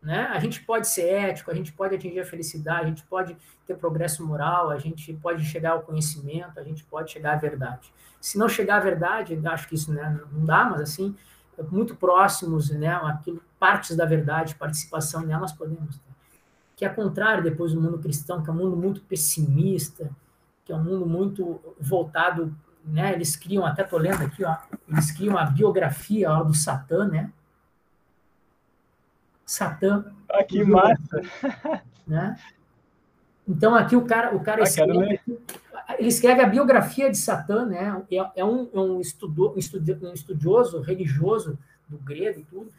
[0.00, 0.28] Né?
[0.32, 3.76] A gente pode ser ético, a gente pode atingir a felicidade, a gente pode ter
[3.76, 7.92] progresso moral, a gente pode chegar ao conhecimento, a gente pode chegar à verdade.
[8.20, 11.16] Se não chegar à verdade, acho que isso né, não dá, mas assim,
[11.70, 16.12] muito próximos, né, aquilo, partes da verdade, participação nela, nós podemos ter.
[16.76, 20.10] Que é contrário depois do mundo cristão, que é um mundo muito pessimista,
[20.64, 24.56] que é um mundo muito voltado, né, eles criam, até tô lendo aqui, ó,
[24.88, 27.32] eles criam a biografia ó, do Satã, né,
[29.48, 30.04] Satã.
[30.28, 31.22] Ah, que massa!
[32.06, 32.38] Né?
[33.46, 35.20] Então aqui o cara, o cara ah, escreve,
[35.98, 38.02] ele escreve a biografia de Satã, né?
[38.10, 42.72] É, é um, é um, estudo, um, estudioso religioso do grego e tudo.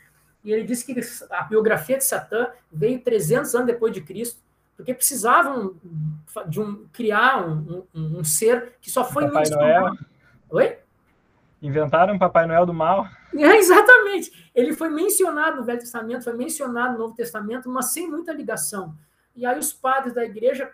[0.44, 4.42] E ele diz que a biografia de Satã veio 300 anos depois de Cristo,
[4.76, 5.76] porque precisavam
[6.48, 9.94] de um, criar um, um, um ser que só foi Papai Noel.
[10.50, 10.78] Oi?
[11.62, 13.08] Inventaram o Papai Noel do mal.
[13.32, 14.52] É, exatamente.
[14.56, 18.98] Ele foi mencionado no Velho Testamento, foi mencionado no Novo Testamento, mas sem muita ligação.
[19.36, 20.72] E aí os padres da igreja,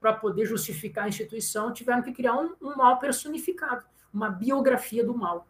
[0.00, 5.16] para poder justificar a instituição, tiveram que criar um, um mal personificado, uma biografia do
[5.16, 5.46] mal.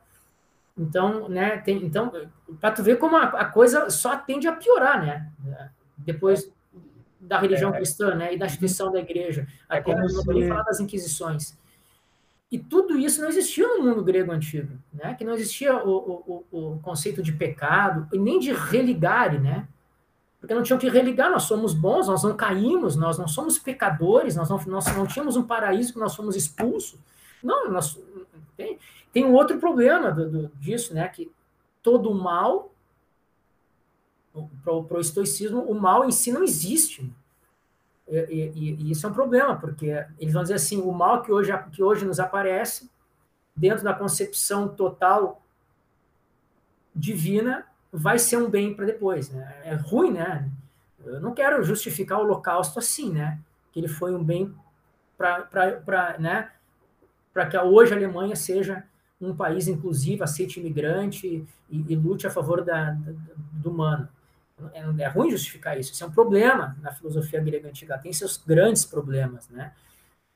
[0.76, 2.12] Então, né, tem, então,
[2.60, 5.32] para tu ver como a, a, coisa só tende a piorar, né?
[5.96, 6.52] Depois
[7.18, 7.76] da religião é.
[7.78, 10.48] cristã, né, e da instituição da igreja, é até não se...
[10.48, 11.58] falar das inquisições.
[12.50, 15.14] E tudo isso não existia no mundo grego antigo, né?
[15.14, 19.68] Que não existia o, o, o conceito de pecado e nem de religare, né?
[20.40, 24.36] Porque não tinham que religar, nós somos bons, nós não caímos, nós não somos pecadores,
[24.36, 26.98] nós não, nós não tínhamos um paraíso que nós fomos expulsos.
[27.42, 28.00] Não, nós,
[28.56, 28.78] tem,
[29.12, 31.06] tem um outro problema do, do, disso, né?
[31.08, 31.30] Que
[31.82, 32.72] todo mal,
[34.62, 37.12] para o estoicismo, o mal em si não existe.
[38.08, 41.30] E, e, e, isso é um problema, porque eles vão dizer assim: o mal que
[41.30, 42.90] hoje, que hoje nos aparece,
[43.54, 45.42] dentro da concepção total
[46.94, 49.30] divina, vai ser um bem para depois.
[49.30, 49.60] Né?
[49.64, 50.48] É ruim, né?
[51.04, 53.38] Eu não quero justificar o Holocausto assim, né?
[53.72, 54.54] Que ele foi um bem
[55.16, 56.50] para né?
[57.50, 58.84] que hoje a Alemanha seja
[59.20, 62.96] um país inclusivo, aceite imigrante e, e lute a favor da,
[63.52, 64.08] do humano.
[64.72, 68.36] É, é ruim justificar isso, isso é um problema na filosofia grega antiga, tem seus
[68.36, 69.72] grandes problemas, né?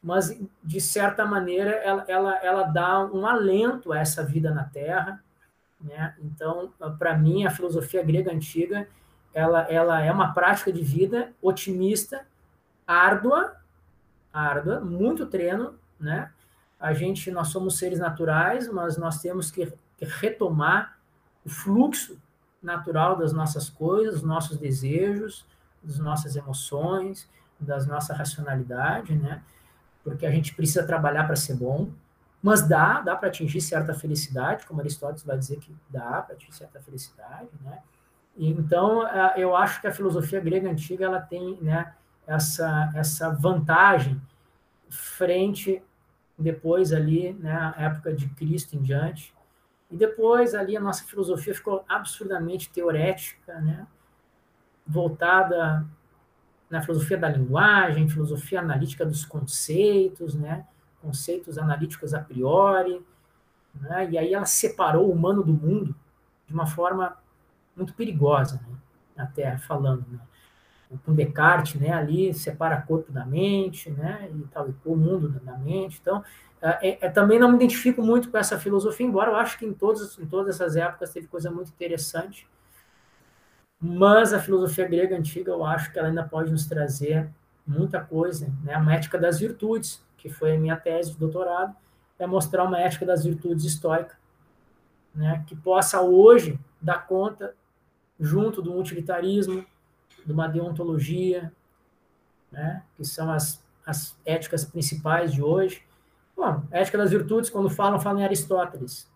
[0.03, 5.23] Mas, de certa maneira, ela, ela, ela dá um alento a essa vida na Terra,
[5.81, 6.15] né?
[6.21, 8.89] Então, para mim, a filosofia grega antiga,
[9.33, 12.27] ela, ela é uma prática de vida otimista,
[12.87, 13.57] árdua,
[14.33, 16.31] árdua, muito treino, né?
[16.79, 20.99] A gente, nós somos seres naturais, mas nós temos que, que retomar
[21.45, 22.21] o fluxo
[22.63, 25.45] natural das nossas coisas, dos nossos desejos,
[25.83, 29.43] das nossas emoções, das nossa racionalidade, né?
[30.05, 31.91] Porque a gente precisa trabalhar para ser bom,
[32.43, 36.55] mas dá, dá para atingir certa felicidade, como Aristóteles vai dizer que dá para atingir
[36.55, 37.79] certa felicidade, né?
[38.37, 41.93] E, então, eu acho que a filosofia grega antiga ela tem, né,
[42.27, 44.21] essa essa vantagem
[44.89, 45.83] frente
[46.39, 49.35] depois ali, né, época de Cristo em diante,
[49.93, 53.87] e depois ali a nossa filosofia ficou absurdamente teorética, né?
[54.87, 55.87] voltada
[56.71, 60.67] na filosofia da linguagem, filosofia analítica dos conceitos, né?
[61.03, 63.05] conceitos analíticos a priori,
[63.75, 64.09] né?
[64.11, 65.95] e aí ela separou o humano do mundo
[66.47, 67.19] de uma forma
[67.77, 68.79] muito perigosa, né?
[69.15, 70.07] até falando.
[70.11, 70.19] Né?
[71.05, 71.93] Com Descartes, né?
[71.93, 74.31] ali separa corpo da mente, né?
[74.35, 75.99] e tal, e o mundo da mente.
[76.01, 76.25] Então,
[76.63, 79.73] é, é, também não me identifico muito com essa filosofia, embora eu acho que em,
[79.73, 82.49] todos, em todas essas épocas teve coisa muito interessante.
[83.81, 87.29] Mas a filosofia grega antiga, eu acho que ela ainda pode nos trazer
[87.67, 88.49] muita coisa.
[88.63, 88.75] Né?
[88.75, 91.75] A ética das virtudes, que foi a minha tese de doutorado,
[92.17, 94.17] é mostrar uma ética das virtudes estoica,
[95.13, 95.45] né?
[95.49, 97.57] que possa hoje dar conta,
[98.21, 99.67] junto do utilitarismo,
[100.25, 101.53] de uma deontologia,
[102.53, 102.85] né?
[102.97, 105.83] que são as, as éticas principais de hoje,
[106.37, 109.11] Bom, ética das virtudes, quando falam, falam em Aristóteles.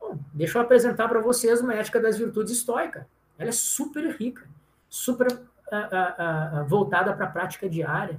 [0.00, 3.06] Bom, deixa eu apresentar para vocês uma ética das virtudes estoica.
[3.38, 4.46] Ela é super rica,
[4.88, 8.18] super uh, uh, uh, voltada para a prática diária.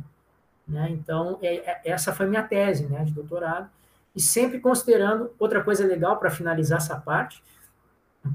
[0.68, 0.90] Né?
[0.92, 3.70] Então, é, é, essa foi minha tese né, de doutorado.
[4.16, 7.44] E sempre considerando, outra coisa legal para finalizar essa parte,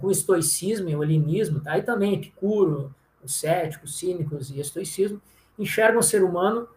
[0.00, 1.72] com o estoicismo e o helenismo, tá?
[1.72, 5.20] aí também Epicuro, os céticos, os cínicos e estoicismo,
[5.58, 6.68] enxergam o ser humano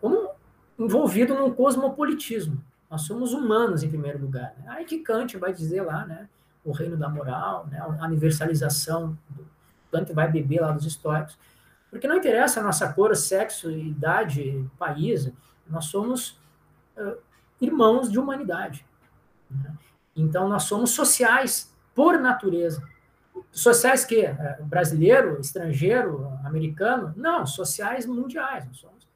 [0.00, 0.31] como
[0.78, 2.62] envolvido num cosmopolitismo.
[2.90, 4.54] Nós somos humanos, em primeiro lugar.
[4.58, 4.64] Né?
[4.68, 6.28] Aí que Kant vai dizer lá, né?
[6.64, 7.78] O reino da moral, né?
[7.78, 9.16] a universalização.
[9.30, 9.46] Do...
[9.90, 11.38] Kant vai beber lá dos estoicos.
[11.90, 15.30] Porque não interessa a nossa cor, sexo, idade, país.
[15.66, 16.38] Nós somos
[16.96, 17.16] uh,
[17.60, 18.86] irmãos de humanidade.
[19.50, 19.74] Né?
[20.14, 22.82] Então, nós somos sociais por natureza.
[23.50, 24.24] Sociais que?
[24.62, 27.12] Brasileiro, estrangeiro, americano?
[27.16, 28.66] Não, sociais mundiais.
[28.66, 29.11] Nós somos.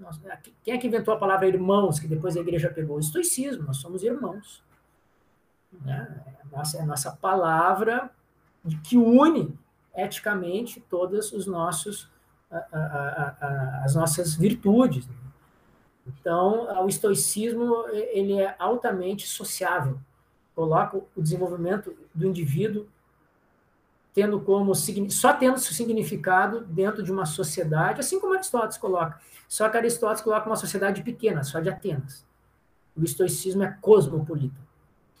[0.00, 0.18] Nós,
[0.64, 2.96] quem é que inventou a palavra irmãos, que depois a igreja pegou?
[2.96, 4.62] O estoicismo, nós somos irmãos.
[5.84, 6.24] Né?
[6.26, 8.10] É nossa, é a nossa palavra
[8.84, 9.56] que une
[9.94, 12.08] eticamente todas os nossos,
[12.50, 15.06] a, a, a, as nossas virtudes.
[15.06, 15.14] Né?
[16.06, 20.00] Então, o estoicismo ele é altamente sociável,
[20.54, 22.88] coloca o desenvolvimento do indivíduo
[24.12, 29.20] tendo como só tendo significado dentro de uma sociedade, assim como Aristóteles coloca.
[29.48, 32.24] Só que Aristóteles coloca uma sociedade pequena, só de Atenas.
[32.96, 34.60] O estoicismo é cosmopolita,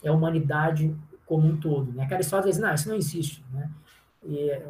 [0.02, 1.92] é a humanidade como um todo.
[1.92, 2.06] Né?
[2.06, 3.44] Que Aristóteles diz, não, isso não existe.
[3.52, 3.70] Né?
[4.24, 4.62] E,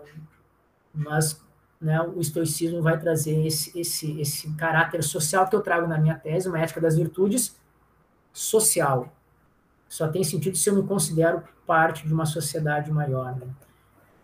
[0.92, 1.42] mas
[1.80, 6.14] né, o estoicismo vai trazer esse, esse, esse caráter social que eu trago na minha
[6.14, 7.58] tese, uma ética das virtudes
[8.32, 9.10] social.
[9.88, 13.34] Só tem sentido se eu me considero parte de uma sociedade maior.
[13.36, 13.46] Né?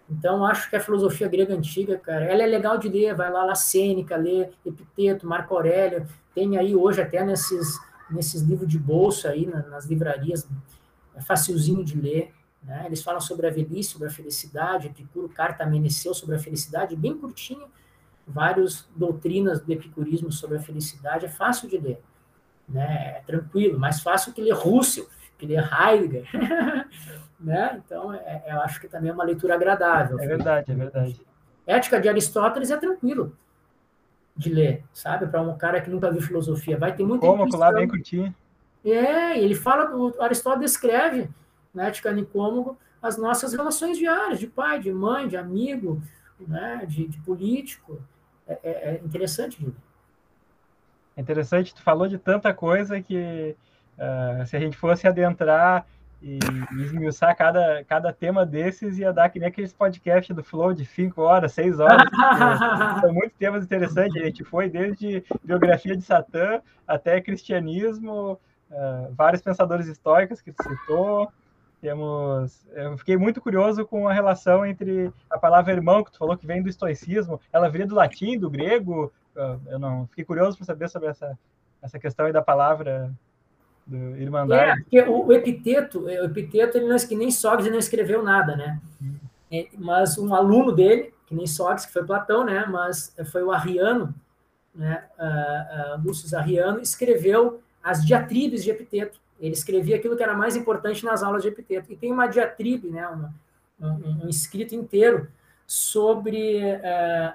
[0.08, 3.44] Então, acho que a filosofia grega antiga, cara, ela é legal de ler, vai lá,
[3.44, 7.78] La Sêneca, lê Epiteto, Marco Aurélio, tem aí hoje até nesses,
[8.08, 10.48] nesses livros de bolsa aí, nas livrarias,
[11.14, 12.32] é facilzinho de ler,
[12.62, 12.84] né?
[12.86, 17.16] Eles falam sobre a velhice, sobre a felicidade, Epicuro, Carta Meneceu sobre a felicidade, bem
[17.16, 17.66] curtinho,
[18.26, 22.00] várias doutrinas do epicurismo sobre a felicidade, é fácil de ler,
[22.68, 23.16] né?
[23.18, 26.28] É tranquilo, mais fácil que ler Russell, que ler Heidegger,
[27.38, 27.80] né?
[27.84, 30.18] Então, é, eu acho que também é uma leitura agradável.
[30.20, 31.20] É verdade, é verdade.
[31.66, 33.36] Ética de Aristóteles é tranquilo
[34.36, 35.26] de ler, sabe?
[35.26, 38.34] Para um cara que nunca viu filosofia, vai ter muita Como, lá bem curtinho.
[38.84, 41.28] É, ele fala, o Aristóteles descreve
[41.74, 46.00] né, de Canicômago, as nossas relações diárias, de pai, de mãe, de amigo,
[46.38, 48.00] né, de, de político.
[48.46, 49.76] É, é, é interessante, Júlio.
[51.16, 53.56] É interessante, tu falou de tanta coisa que
[53.96, 55.86] uh, se a gente fosse adentrar
[56.22, 56.38] e,
[56.80, 61.20] esmiuçar cada, cada tema desses, ia dar que nem aqueles podcasts do Flow de 5
[61.20, 62.08] horas, 6 horas.
[63.00, 64.20] são muitos temas interessantes.
[64.20, 68.38] A gente foi desde biografia de Satã até cristianismo,
[68.70, 71.30] uh, vários pensadores históricos que tu citou,
[71.80, 76.36] temos, eu fiquei muito curioso com a relação entre a palavra irmão, que tu falou
[76.36, 79.12] que vem do estoicismo, ela viria do latim, do grego?
[79.66, 81.38] Eu não fiquei curioso para saber sobre essa,
[81.82, 83.12] essa questão aí da palavra
[83.86, 84.70] do irmandade.
[84.70, 88.56] É, porque o, o epiteto, o epiteto ele não, que nem Sócrates não escreveu nada,
[88.56, 88.80] né?
[89.50, 92.66] É, mas um aluno dele, que nem Sócrates, que foi Platão, né?
[92.66, 94.14] Mas foi o Arriano,
[94.74, 95.04] né?
[95.18, 100.56] Uh, uh, Lúcio Arriano escreveu as diatribes de epiteto ele escrevia aquilo que era mais
[100.56, 101.92] importante nas aulas de epiteto.
[101.92, 103.34] E tem uma diatribe, né, uma,
[103.80, 105.28] um, um, escrito inteiro
[105.66, 107.34] sobre é,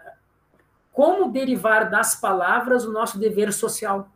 [0.92, 4.10] como derivar das palavras o nosso dever social.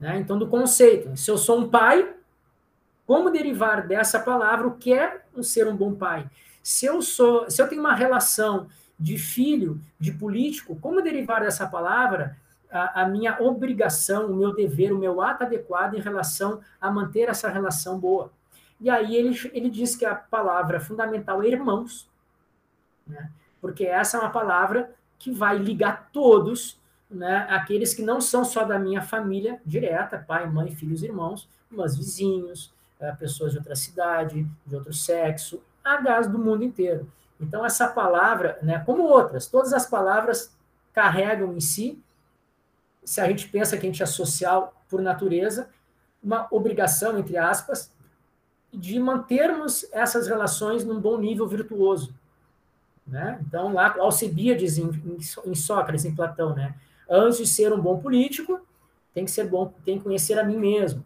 [0.00, 0.18] Né?
[0.18, 1.14] Então, do conceito.
[1.16, 2.14] Se eu sou um pai,
[3.06, 6.28] como derivar dessa palavra o que é um ser um bom pai?
[6.62, 8.66] Se eu sou, se eu tenho uma relação
[8.98, 12.36] de filho, de político, como derivar dessa palavra
[12.70, 17.28] a, a, minha obrigação, o meu dever, o meu ato adequado em relação a manter
[17.28, 18.30] essa relação boa.
[18.80, 22.08] E aí ele, ele diz que a palavra fundamental é irmãos,
[23.06, 23.30] né?
[23.60, 26.79] porque essa é uma palavra que vai ligar todos,
[27.10, 27.46] né?
[27.50, 32.72] aqueles que não são só da minha família direta, pai, mãe, filhos, irmãos, mas vizinhos,
[33.00, 37.10] eh, pessoas de outra cidade, de outro sexo, a do mundo inteiro.
[37.40, 40.54] Então, essa palavra, né, como outras, todas as palavras
[40.92, 42.02] carregam em si
[43.04, 45.68] se a gente pensa que a gente é social por natureza,
[46.22, 47.92] uma obrigação, entre aspas,
[48.72, 52.14] de mantermos essas relações num bom nível virtuoso.
[53.06, 53.40] Né?
[53.46, 54.90] Então, lá, Alcibiades, em,
[55.44, 56.74] em Sócrates, em Platão, né?
[57.10, 58.60] Antes de ser um bom político,
[59.12, 61.04] tem que ser bom, tem que conhecer a mim mesmo.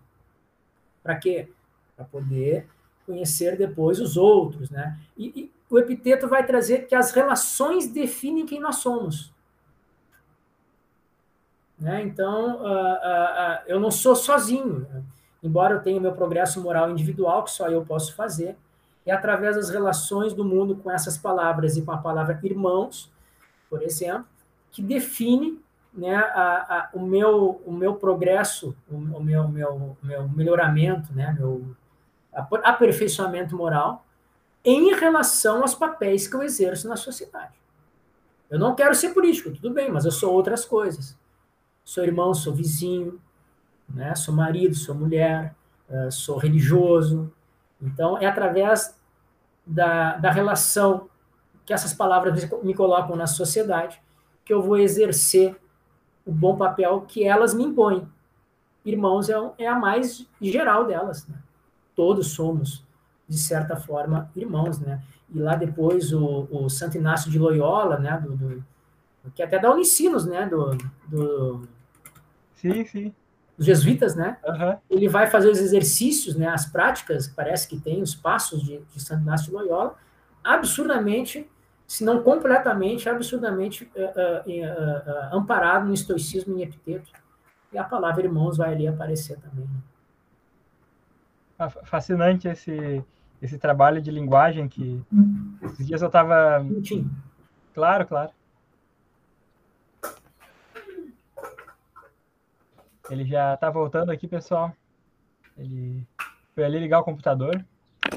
[1.03, 1.49] Para quê?
[1.97, 2.67] Para poder
[3.07, 4.71] conhecer depois os outros.
[4.71, 4.99] Né?
[5.17, 9.33] E, e o epiteto vai trazer que as relações definem quem nós somos.
[11.79, 12.03] Né?
[12.03, 15.03] Então, uh, uh, uh, eu não sou sozinho, né?
[15.43, 18.57] embora eu tenha meu progresso moral individual, que só eu posso fazer,
[19.05, 23.13] é através das relações do mundo com essas palavras e com a palavra irmãos,
[23.69, 24.27] por exemplo,
[24.71, 25.61] que define
[25.95, 31.33] né, a, a, o, meu, o meu progresso, o, o meu, meu, meu melhoramento, né,
[31.39, 31.65] meu
[32.33, 34.05] aperfeiçoamento moral
[34.65, 37.55] em relação aos papéis que eu exerço na sociedade.
[38.51, 41.17] Eu não quero ser político, tudo bem, mas eu sou outras coisas
[41.85, 43.21] sou irmão, sou vizinho,
[43.89, 44.15] né?
[44.15, 45.55] sou marido, sou mulher,
[45.89, 47.31] uh, sou religioso.
[47.81, 48.97] Então, é através
[49.67, 51.09] da, da relação
[51.67, 54.01] que essas palavras me colocam na sociedade
[54.45, 55.57] que eu vou exercer
[56.25, 58.07] o bom papel que elas me impõem.
[58.85, 61.27] Irmãos é, é a mais geral delas.
[61.27, 61.37] Né?
[61.95, 62.85] Todos somos
[63.29, 65.03] de certa forma, irmãos, né?
[65.35, 68.19] E lá depois o, o Santo Inácio de Loyola, né?
[68.23, 68.65] Do, do,
[69.35, 70.47] que até dá Unicinos, né?
[70.47, 70.77] Do,
[71.09, 71.69] do,
[72.55, 73.15] sim, sim.
[73.57, 74.37] Dos jesuítas, né?
[74.45, 74.77] Uhum.
[74.91, 76.49] Ele vai fazer os exercícios, né?
[76.49, 79.97] As práticas, parece que tem os passos de, de Santo Inácio de Loyola,
[80.43, 81.49] absurdamente,
[81.87, 87.13] se não completamente, absurdamente uh, uh, uh, amparado no estoicismo em Epiteto.
[87.73, 89.65] E a palavra irmãos vai ali aparecer também.
[89.65, 89.81] Né?
[91.85, 93.03] fascinante esse,
[93.41, 95.03] esse trabalho de linguagem que
[95.63, 96.65] esses dias eu estava.
[97.73, 98.33] Claro, claro.
[103.11, 104.73] Ele já está voltando aqui, pessoal.
[105.57, 106.07] Ele
[106.55, 107.65] foi ali ligar o computador.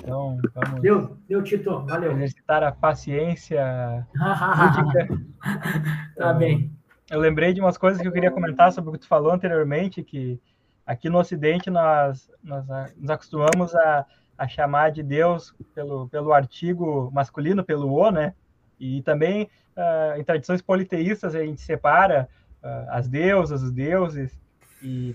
[0.04, 0.82] Então, vamos.
[0.82, 1.86] Deu, deu, Tito.
[1.86, 2.12] Valeu.
[2.14, 4.08] Exercitar a paciência.
[6.16, 6.72] tá bem.
[7.10, 10.04] Eu lembrei de umas coisas que eu queria comentar sobre o que tu falou anteriormente,
[10.04, 10.40] que
[10.88, 14.06] Aqui no Ocidente, nós, nós nos acostumamos a,
[14.38, 18.34] a chamar de Deus pelo, pelo artigo masculino, pelo O, né?
[18.80, 22.30] E também, uh, em tradições politeístas, a gente separa
[22.64, 24.40] uh, as deusas, os deuses,
[24.82, 25.14] e,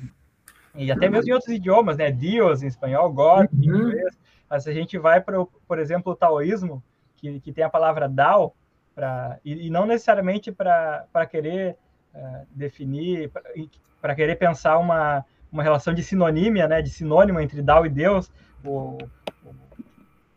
[0.74, 2.12] e até mesmo em outros idiomas, né?
[2.12, 3.92] Deus em espanhol, God em uhum.
[4.52, 6.84] Mas a gente vai para, por exemplo, o taoísmo,
[7.16, 8.54] que, que tem a palavra Dao,
[8.94, 11.74] pra, e, e não necessariamente para querer
[12.14, 13.32] uh, definir,
[13.98, 18.30] para querer pensar uma, uma relação de sinonímia, né, de sinônimo entre Dao e Deus.
[18.62, 18.98] O,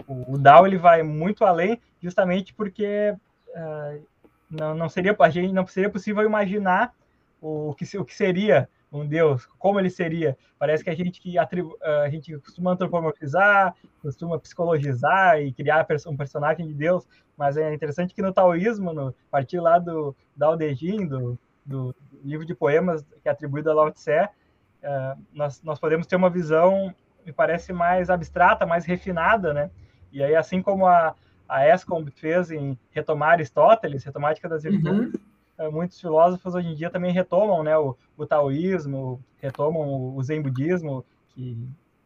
[0.07, 3.13] o, o Dao ele vai muito além, justamente porque
[3.49, 4.01] uh,
[4.49, 6.93] não, não seria a gente não seria possível imaginar
[7.41, 10.37] o que, o que seria um Deus, como ele seria.
[10.57, 15.85] Parece que a gente que atribu, ah, a gente costuma antropomorfizar, costuma psicologizar e criar
[16.07, 20.55] um personagem de Deus, mas é interessante que no taoísmo, no partir lá do Dao
[20.55, 25.61] De Jing, do, do livro de poemas que é atribuído a Lao Tse, uh, nós,
[25.61, 26.93] nós podemos ter uma visão,
[27.25, 29.69] me parece, mais abstrata, mais refinada, né?
[30.11, 31.13] E aí, assim como a,
[31.49, 35.34] a Escombe fez em retomar Aristóteles, retomática das virtudes, uhum.
[35.57, 40.23] Uh, muitos filósofos hoje em dia também retomam né, o, o taoísmo, retomam o, o
[40.23, 41.57] zen budismo, que,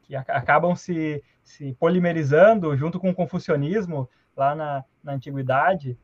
[0.04, 5.98] que acabam se, se polimerizando junto com o confucionismo lá na, na antiguidade.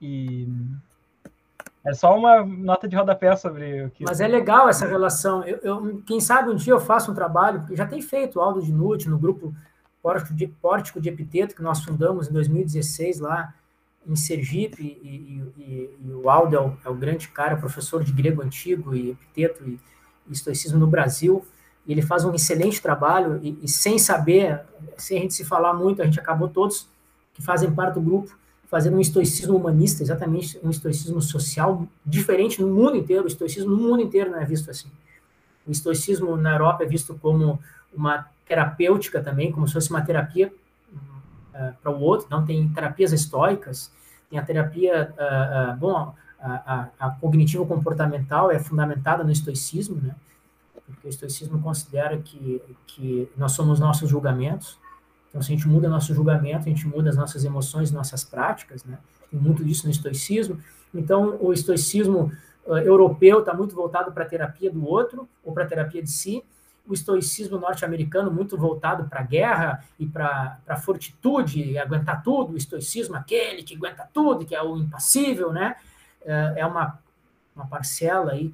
[0.00, 0.48] E
[1.84, 4.04] é só uma nota de rodapé sobre o que.
[4.04, 5.44] Mas é legal essa relação.
[5.44, 8.42] Eu, eu, quem sabe um dia eu faço um trabalho, porque já tem feito o
[8.42, 9.54] Aldo de Nute no grupo
[10.02, 13.54] Pórtico de, Pórtico de Epiteto, que nós fundamos em 2016 lá
[14.08, 18.04] em Sergipe, e, e, e, e o Aldo é o, é o, grande cara, professor
[18.04, 19.78] de grego antigo e epiteto e,
[20.30, 21.44] estoicismo no Brasil.
[21.86, 24.60] E ele faz um excelente trabalho, e, sem saber,
[24.96, 26.88] sem a gente se falar muito, a gente acabou todos
[27.34, 28.36] que fazem parte do grupo
[28.66, 33.24] fazendo um estoicismo humanista, exatamente um estoicismo social diferente no mundo inteiro.
[33.24, 34.90] O estoicismo no mundo inteiro não é visto assim.
[35.66, 37.58] O estoicismo na Europa é visto como
[37.94, 40.52] uma terapêutica também, como se fosse uma terapia
[40.92, 42.26] uh, para o outro.
[42.30, 43.90] Não tem terapias estoicas,
[44.30, 50.14] tem a terapia, uh, uh, bom, a, a, a cognitivo-comportamental é fundamentada no estoicismo, né?
[50.86, 54.78] Porque o estoicismo considera que, que nós somos nossos julgamentos,
[55.36, 58.82] então, se a gente muda nosso julgamento, a gente muda as nossas emoções, nossas práticas,
[58.84, 58.98] né?
[59.30, 60.58] Tem muito disso no estoicismo.
[60.94, 62.32] Então, o estoicismo
[62.64, 66.10] uh, europeu está muito voltado para a terapia do outro ou para a terapia de
[66.10, 66.42] si.
[66.86, 72.54] O estoicismo norte-americano muito voltado para a guerra e para a fortitude, aguentar tudo.
[72.54, 75.76] O estoicismo aquele que aguenta tudo, que é o impassível, né?
[76.22, 76.98] Uh, é uma,
[77.54, 78.52] uma parcela aí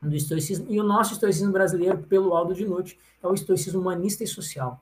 [0.00, 0.66] do estoicismo.
[0.68, 4.80] E o nosso estoicismo brasileiro, pelo Aldo de Nutt, é o estoicismo humanista e social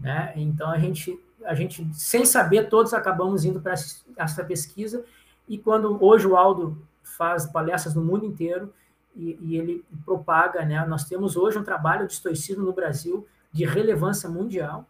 [0.00, 0.32] né?
[0.34, 3.74] Então a gente, a gente, sem saber, todos acabamos indo para
[4.16, 5.04] essa pesquisa.
[5.46, 8.72] E quando hoje o Aldo faz palestras no mundo inteiro
[9.14, 10.84] e, e, ele propaga, né?
[10.86, 14.86] Nós temos hoje um trabalho de estoicismo no Brasil de relevância mundial.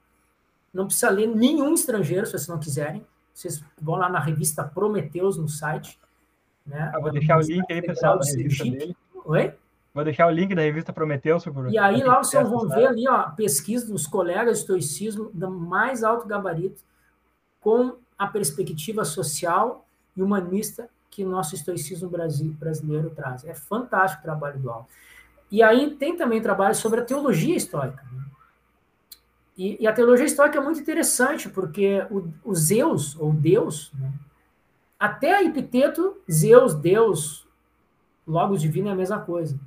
[0.72, 3.04] Não precisa ler nenhum estrangeiro, se vocês não quiserem.
[3.32, 5.98] Vocês vão lá na revista Prometeus no site.
[6.66, 6.90] Né?
[6.94, 8.96] Eu vou deixar o link aí, pessoal, da revista dele.
[9.24, 9.54] Oi?
[9.92, 11.44] Vou deixar o link da revista Prometeus.
[11.70, 16.04] E aí lá vocês vão ver ali, ó, pesquisa dos colegas de estoicismo do mais
[16.04, 16.82] alto gabarito,
[17.60, 23.44] com a perspectiva social e humanista que nosso estoicismo brasileiro traz.
[23.44, 24.88] É fantástico o trabalho do Alto.
[25.50, 28.02] E aí tem também trabalho sobre a teologia estoica.
[28.12, 28.24] Né?
[29.58, 34.12] E, e, a teologia estoica é muito interessante, porque o, o Zeus, ou Deus, né?
[34.98, 37.46] até Epiteto, Zeus, Deus,
[38.26, 39.58] Logos Divino é a mesma coisa.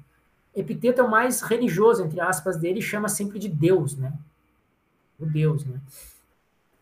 [0.55, 4.13] Epiteto é o mais religioso, entre aspas, dele, chama sempre de Deus, né?
[5.19, 5.79] O Deus, né?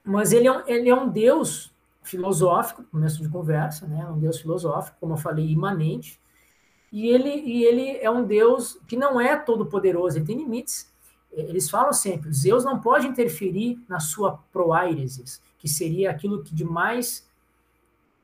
[0.03, 1.70] Mas ele é ele é um Deus
[2.03, 4.05] filosófico, começo de conversa, né?
[4.07, 6.19] Um Deus filosófico, como eu falei, imanente.
[6.91, 10.91] E ele, e ele é um Deus que não é todo poderoso, ele tem limites.
[11.31, 16.65] eles falam sempre, Zeus não pode interferir na sua proairesis, que seria aquilo que de
[16.65, 17.29] mais,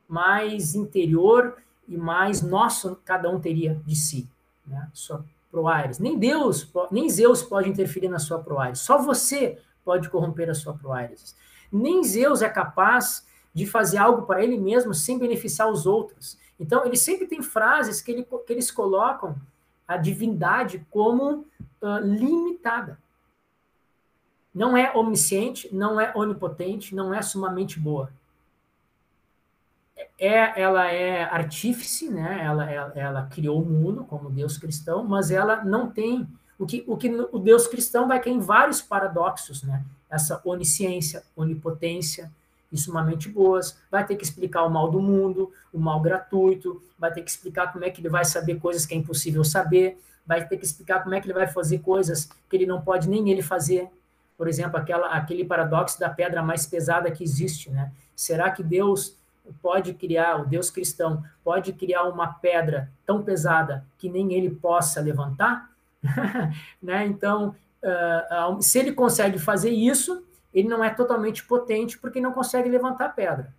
[0.08, 1.58] mais interior
[1.88, 4.30] e mais nosso cada um teria de si,
[4.66, 4.90] né?
[4.94, 6.00] Sua proaires.
[6.00, 8.80] Nem Deus, nem Zeus pode interferir na sua proaires.
[8.80, 11.36] Só você pode corromper a sua proaires.
[11.72, 13.26] Nem Zeus é capaz
[13.58, 16.38] de fazer algo para ele mesmo sem beneficiar os outros.
[16.60, 19.36] Então, ele sempre tem frases que, ele, que eles colocam
[19.88, 21.44] a divindade como
[21.82, 23.00] uh, limitada.
[24.54, 28.12] Não é omnisciente, não é onipotente, não é sumamente boa.
[30.20, 32.40] É, ela é artífice, né?
[32.44, 36.28] ela, ela, ela criou o mundo como Deus cristão, mas ela não tem
[36.60, 39.84] o que, o que o Deus cristão vai cair em vários paradoxos, né?
[40.08, 42.32] Essa onisciência, onipotência,
[42.72, 47.12] e sumamente boas, vai ter que explicar o mal do mundo, o mal gratuito, vai
[47.12, 50.46] ter que explicar como é que ele vai saber coisas que é impossível saber, vai
[50.46, 53.30] ter que explicar como é que ele vai fazer coisas que ele não pode nem
[53.30, 53.90] ele fazer.
[54.38, 57.92] Por exemplo, aquela, aquele paradoxo da pedra mais pesada que existe, né?
[58.16, 59.16] Será que Deus
[59.62, 65.00] pode criar, o Deus cristão, pode criar uma pedra tão pesada que nem ele possa
[65.00, 65.72] levantar?
[66.84, 67.06] né?
[67.06, 72.70] Então, uh, se ele consegue fazer isso, ele não é totalmente potente porque não consegue
[72.70, 73.54] levantar pedra.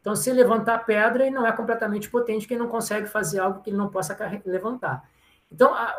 [0.00, 3.60] Então, se levantar pedra, ele não é completamente potente porque ele não consegue fazer algo
[3.60, 5.08] que ele não possa levantar.
[5.52, 5.94] Então, a,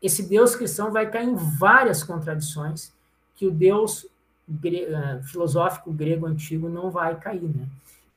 [0.00, 2.92] esse Deus cristão vai cair em várias contradições
[3.34, 4.06] que o Deus
[4.48, 7.66] gre, uh, filosófico grego antigo não vai cair, né?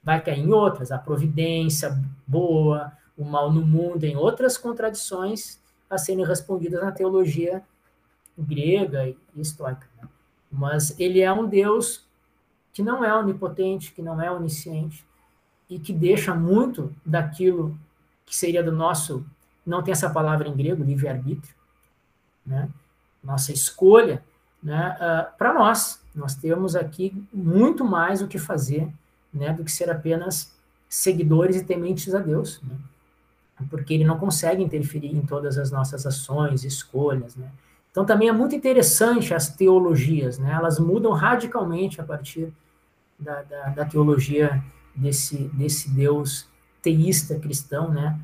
[0.04, 5.60] Vai cair em outras, a providência boa, o mal no mundo, em outras contradições
[5.90, 7.64] a serem respondidas na teologia
[8.38, 9.88] grega e estoica.
[10.02, 10.08] Né?
[10.58, 12.04] Mas ele é um Deus
[12.74, 15.06] que não é onipotente, que não é onisciente,
[15.70, 17.78] e que deixa muito daquilo
[18.26, 19.26] que seria do nosso,
[19.66, 21.54] não tem essa palavra em grego, livre-arbítrio,
[22.46, 22.70] né?
[23.24, 24.24] nossa escolha,
[24.62, 24.98] né?
[25.00, 26.02] Uh, ah, para nós.
[26.16, 28.92] Nós temos aqui muito mais o que fazer
[29.32, 29.54] né?
[29.54, 30.52] do que ser apenas
[30.90, 32.76] seguidores e tementes a Deus, né?
[33.70, 37.52] porque ele não consegue interferir em todas as nossas ações, escolhas, né?
[37.92, 40.54] Então também é muito interessante as teologias, né?
[40.54, 42.54] Elas mudam radicalmente a partir
[43.18, 44.64] da, da, da teologia
[44.96, 46.48] desse, desse Deus
[46.82, 48.20] teísta cristão, né?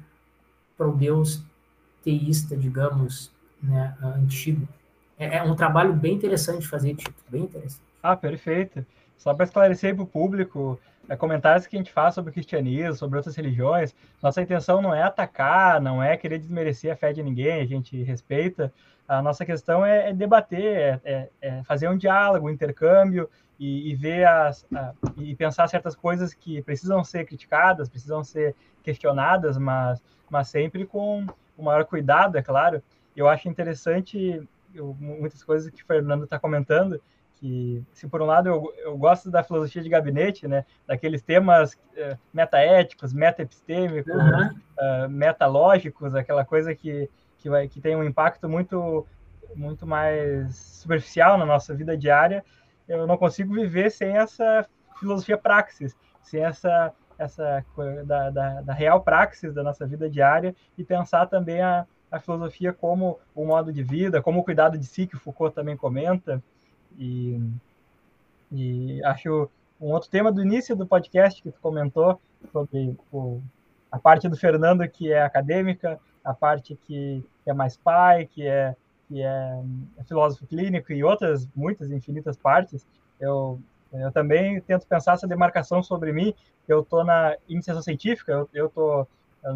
[0.77, 1.43] Para o Deus
[2.03, 3.95] teísta, digamos, né?
[4.01, 4.67] antigo.
[5.17, 7.83] É, é um trabalho bem interessante fazer, Tito, bem interessante.
[8.01, 8.85] Ah, perfeito.
[9.17, 10.79] Só para esclarecer para o público,
[11.17, 15.03] comentários que a gente faz sobre o cristianismo, sobre outras religiões, nossa intenção não é
[15.03, 18.73] atacar, não é querer desmerecer a fé de ninguém, a gente respeita,
[19.07, 23.29] a nossa questão é, é debater, é, é, é, fazer um diálogo, um intercâmbio
[23.59, 28.55] e, e ver as, a, e pensar certas coisas que precisam ser criticadas, precisam ser
[28.81, 31.25] questionadas, mas, mas sempre com
[31.57, 32.81] o maior cuidado, é claro.
[33.15, 34.41] Eu acho interessante
[34.73, 36.99] eu, muitas coisas que o Fernando está comentando,
[37.43, 41.73] que se por um lado eu, eu gosto da filosofia de gabinete, né, daqueles temas
[41.73, 44.47] uh, metaéticos, metaepistêmicos, uhum.
[44.47, 47.09] uh, metalógicos, aquela coisa que
[47.43, 49.05] que, vai, que tem um impacto muito,
[49.53, 52.43] muito mais superficial na nossa vida diária,
[52.87, 54.65] eu não consigo viver sem essa
[54.97, 57.65] filosofia praxis, sem essa, essa
[58.05, 62.71] da, da, da real praxis da nossa vida diária e pensar também a, a filosofia
[62.71, 66.41] como o modo de vida, como o cuidado de si, que o Foucault também comenta.
[66.97, 67.39] E,
[68.51, 72.19] e acho um outro tema do início do podcast que tu comentou
[72.51, 73.41] sobre o,
[73.91, 78.75] a parte do Fernando que é acadêmica, a parte que é mais pai, que é,
[79.07, 79.61] que é,
[79.97, 82.87] é filósofo clínico e outras muitas infinitas partes,
[83.19, 83.59] eu,
[83.91, 86.33] eu também tento pensar essa demarcação sobre mim.
[86.67, 89.07] Eu estou na iniciação científica, eu estou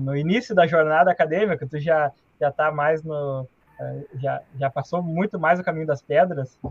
[0.02, 3.48] no início da jornada acadêmica, tu já já está mais no
[3.80, 6.70] eh, já, já passou muito mais o caminho das pedras há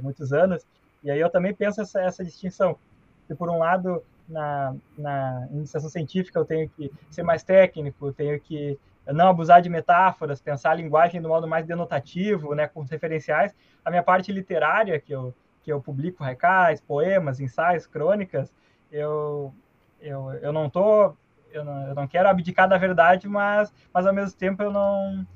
[0.00, 0.66] muitos anos
[1.02, 2.76] e aí eu também penso essa, essa distinção
[3.26, 8.38] que por um lado na, na iniciação científica eu tenho que ser mais técnico, tenho
[8.40, 13.52] que não abusar de metáforas, pensar a linguagem do modo mais denotativo, né, com referenciais.
[13.84, 15.34] A minha parte literária, que eu,
[15.64, 18.52] que eu publico recais, poemas, ensaios, crônicas,
[18.92, 19.52] eu,
[20.00, 21.14] eu, eu não tô
[21.52, 25.26] eu não, eu não quero abdicar da verdade, mas, mas ao mesmo tempo eu não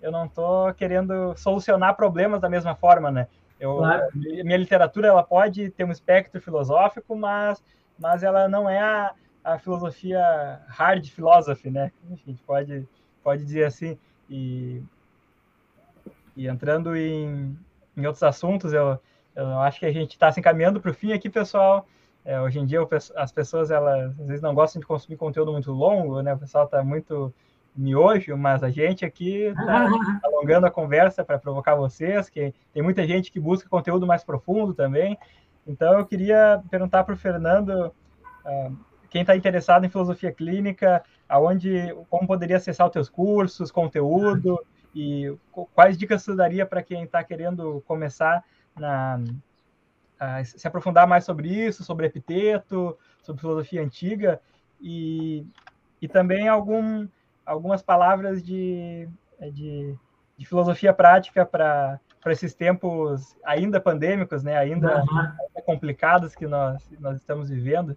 [0.00, 3.26] eu não tô querendo solucionar problemas da mesma forma, né?
[3.58, 4.06] Eu, claro.
[4.14, 7.62] Minha literatura ela pode ter um espectro filosófico, mas
[7.98, 11.90] mas ela não é a, a filosofia hard philosophy, né?
[12.10, 12.88] Enfim, a gente pode
[13.26, 13.98] pode dizer assim.
[14.30, 14.82] E,
[16.36, 17.58] e entrando em,
[17.96, 19.00] em outros assuntos, eu,
[19.34, 21.86] eu acho que a gente está se encaminhando para o fim aqui, pessoal.
[22.24, 22.80] É, hoje em dia,
[23.16, 26.34] as pessoas, elas às vezes não gostam de consumir conteúdo muito longo, né?
[26.34, 27.32] O pessoal está muito,
[27.76, 29.86] miojo, mas a gente aqui está
[30.24, 34.74] alongando a conversa para provocar vocês, que tem muita gente que busca conteúdo mais profundo
[34.74, 35.18] também.
[35.66, 37.92] Então, eu queria perguntar para o Fernando,
[38.44, 38.76] uh,
[39.10, 44.58] quem está interessado em filosofia clínica, aonde, como poderia acessar os teus cursos, conteúdo,
[44.94, 45.36] e
[45.74, 48.42] quais dicas você daria para quem está querendo começar
[48.74, 49.20] na,
[50.18, 54.40] a se aprofundar mais sobre isso, sobre epiteto, sobre filosofia antiga,
[54.80, 55.46] e,
[56.00, 57.06] e também algum,
[57.46, 59.08] algumas palavras de,
[59.52, 59.96] de,
[60.36, 65.18] de filosofia prática para esses tempos ainda pandêmicos, né, ainda, uhum.
[65.18, 67.96] ainda complicados que nós, nós estamos vivendo.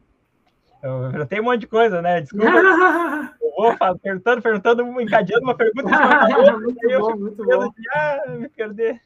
[0.81, 2.21] Eu perguntei um monte de coisa, né?
[2.21, 2.45] Desculpa.
[3.41, 5.89] eu vou perguntando, perguntando, encadeando uma pergunta.
[6.59, 7.69] muito bom, muito bom.
[7.69, 9.01] De, ah, me perder.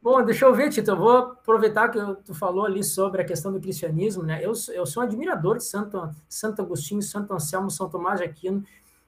[0.00, 0.92] Bom, deixa eu ver, Tito.
[0.92, 4.38] Eu vou aproveitar que tu falou ali sobre a questão do cristianismo, né?
[4.44, 8.62] Eu, eu sou um admirador de Santo, Santo Agostinho, Santo Anselmo, São Tomás de Aquino.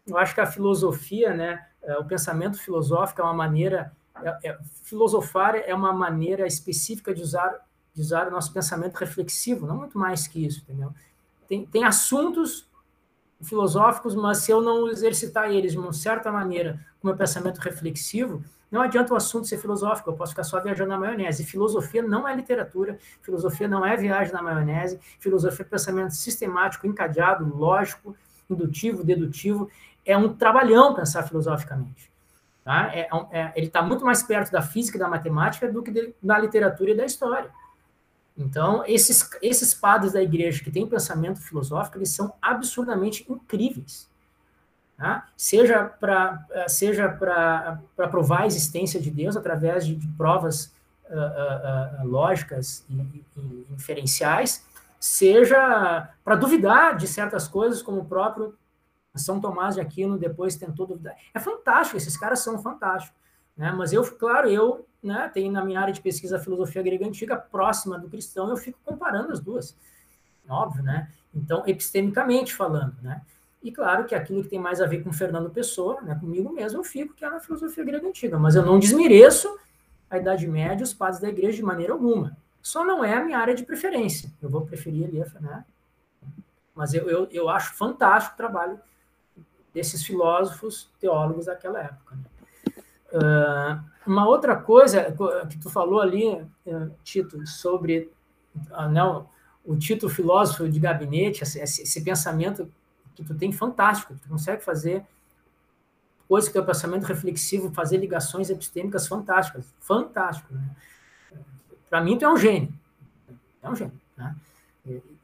[0.07, 1.67] Eu acho que a filosofia, né?
[1.83, 3.93] É, o pensamento filosófico é uma maneira.
[4.23, 7.55] É, é, filosofar é uma maneira específica de usar,
[7.93, 10.93] de usar o nosso pensamento reflexivo, não muito mais que isso, entendeu?
[11.49, 12.69] tem, tem assuntos
[13.43, 18.43] filosóficos, mas se eu não exercitar eles de uma certa maneira, com meu pensamento reflexivo,
[18.71, 21.45] não adianta o assunto ser filosófico, eu posso ficar só viajando na maionese.
[21.45, 27.45] Filosofia não é literatura, filosofia não é viagem na maionese, filosofia é pensamento sistemático, encadeado,
[27.57, 28.17] lógico,
[28.51, 29.71] indutivo, dedutivo.
[30.07, 32.11] É um trabalhão pensar filosoficamente.
[32.65, 32.91] Tá?
[32.95, 36.39] É, é, ele está muito mais perto da física e da matemática do que da
[36.39, 37.51] literatura e da história.
[38.37, 44.09] Então, esses, esses padres da igreja que têm pensamento filosófico, eles são absurdamente incríveis.
[44.97, 45.27] Tá?
[45.37, 47.09] Seja para seja
[47.95, 50.73] provar a existência de Deus através de, de provas
[51.11, 54.65] uh, uh, uh, lógicas e, e, inferenciais,
[54.99, 58.55] seja para duvidar de certas coisas, como o próprio
[59.19, 61.17] São Tomás de Aquino depois tentou duvidar.
[61.35, 63.19] É fantástico, esses caras são fantásticos.
[63.57, 63.73] Né?
[63.73, 67.37] Mas eu, claro, eu né, tenho na minha área de pesquisa a filosofia grega antiga
[67.37, 69.77] próxima do cristão, eu fico comparando as duas.
[70.49, 71.11] Óbvio, né?
[71.35, 73.23] Então, epistemicamente falando, né?
[73.63, 76.79] E claro que aquilo que tem mais a ver com Fernando Pessoa, né, comigo mesmo,
[76.79, 78.39] eu fico, que é na filosofia grega antiga.
[78.39, 79.59] Mas eu não desmereço
[80.09, 82.37] a Idade Média os padres da igreja de maneira alguma.
[82.63, 84.33] Só não é a minha área de preferência.
[84.41, 85.65] Eu vou preferir ali, né?
[86.75, 88.79] Mas eu, eu, eu acho fantástico o trabalho
[89.77, 92.17] desses filósofos, teólogos daquela época.
[92.17, 92.25] Né?
[93.13, 95.15] Uh, uma outra coisa
[95.51, 96.33] que tu falou ali,
[96.65, 98.11] uh, Tito, sobre
[98.71, 99.29] uh, não,
[99.63, 102.73] o Tito filósofo de gabinete, esse, esse, pensamento
[103.15, 105.05] que tu tem fantástico, tu consegue fazer
[106.27, 110.55] coisas que teu pensamento reflexivo, fazer ligações epistêmicas fantásticas, fantástico.
[110.55, 110.71] Né?
[111.91, 112.73] Para mim, tu é um gênio,
[113.63, 114.01] é um gênio.
[114.17, 114.35] Né?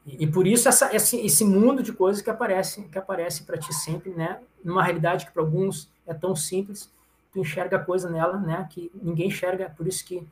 [0.05, 3.73] E, por isso essa, esse, esse mundo de coisas que aparece que aparece para ti
[3.73, 4.39] sempre, né?
[4.63, 6.91] Numa realidade que para alguns é tão simples,
[7.33, 10.25] tu enxerga coisa nela, né, que ninguém enxerga, por isso que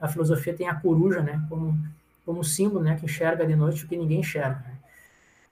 [0.00, 1.78] a filosofia tem a coruja, né, como,
[2.26, 4.58] como símbolo, né, que enxerga de noite o que ninguém enxerga.
[4.66, 4.76] Né?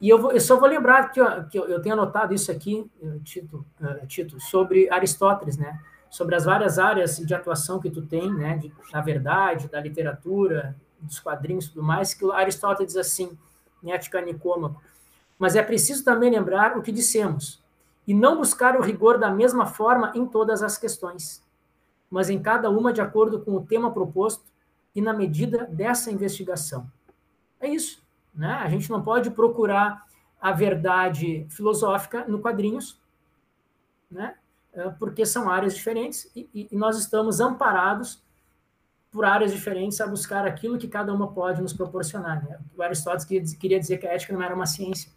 [0.01, 2.51] E eu, vou, eu, só vou lembrar que, ó, que eu, eu, tenho anotado isso
[2.51, 5.79] aqui, eh, Tito, uh, Tito, sobre Aristóteles, né,
[6.11, 10.75] sobre as várias áreas de atuação que tu tem, né, de, da verdade, da literatura,
[11.01, 13.37] dos quadrinhos e tudo mais, que Aristóteles diz assim,
[13.83, 14.83] em Ética Nicômaco,
[15.39, 17.63] mas é preciso também lembrar o que dissemos,
[18.07, 21.45] e não buscar o rigor da mesma forma em todas as questões,
[22.11, 24.45] mas em cada uma de acordo com o tema proposto
[24.95, 26.91] e na medida dessa investigação.
[27.61, 28.03] É isso.
[28.35, 28.51] Né?
[28.51, 30.07] A gente não pode procurar
[30.41, 33.01] a verdade filosófica no quadrinhos,
[34.11, 34.37] né?
[34.73, 38.23] É, porque são áreas diferentes e, e nós estamos amparados
[39.11, 42.45] por áreas diferentes a buscar aquilo que cada uma pode nos proporcionar.
[42.45, 42.59] Né?
[42.77, 45.11] O Aristóteles queria dizer que a ética não era uma ciência,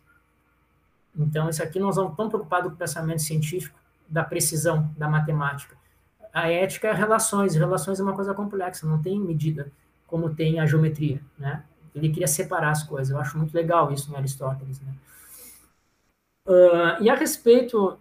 [1.18, 3.78] então, isso aqui nós vamos tão preocupados com o pensamento científico,
[4.08, 5.76] da precisão, da matemática.
[6.34, 9.72] A ética é relações, relações é uma coisa complexa, não tem medida
[10.08, 11.64] como tem a geometria, né?
[11.94, 14.94] Ele queria separar as coisas, eu acho muito legal isso em Aristóteles, né?
[16.48, 17.98] Uh, e a respeito,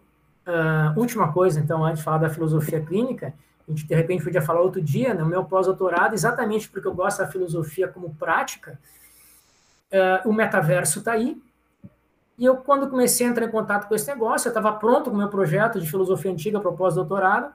[0.46, 3.34] uh, última coisa, então, antes de falar da filosofia clínica,
[3.70, 7.18] a gente de repente podia falar outro dia, no meu pós-doutorado, exatamente porque eu gosto
[7.18, 8.78] da filosofia como prática,
[9.92, 11.40] uh, o metaverso está aí,
[12.40, 15.14] e eu, quando comecei a entrar em contato com esse negócio, eu estava pronto com
[15.14, 17.52] o meu projeto de filosofia antiga para pós-doutorado.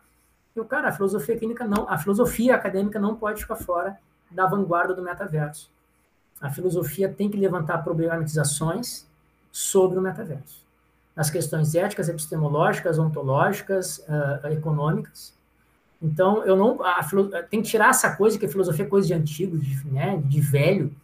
[0.56, 3.98] E o cara, a filosofia clínica não, a filosofia acadêmica não pode ficar fora
[4.30, 5.72] da vanguarda do metaverso.
[6.40, 9.08] A filosofia tem que levantar problematizações
[9.52, 10.64] sobre o metaverso.
[11.16, 15.34] Nas questões éticas, epistemológicas, ontológicas, uh, econômicas.
[16.06, 16.84] Então, eu não.
[16.84, 17.02] A,
[17.50, 20.40] tem que tirar essa coisa que a filosofia é coisa de antigo, de, né, de
[20.40, 20.96] velho.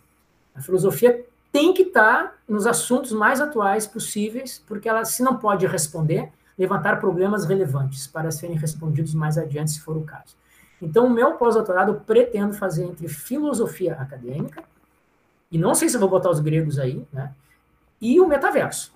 [0.53, 5.65] A filosofia tem que estar nos assuntos mais atuais possíveis, porque ela, se não pode
[5.65, 10.35] responder, levantar problemas relevantes para serem respondidos mais adiante, se for o caso.
[10.81, 14.63] Então, o meu pós-doutorado eu pretendo fazer entre filosofia acadêmica,
[15.51, 17.33] e não sei se vou botar os gregos aí, né?
[17.99, 18.93] E o metaverso.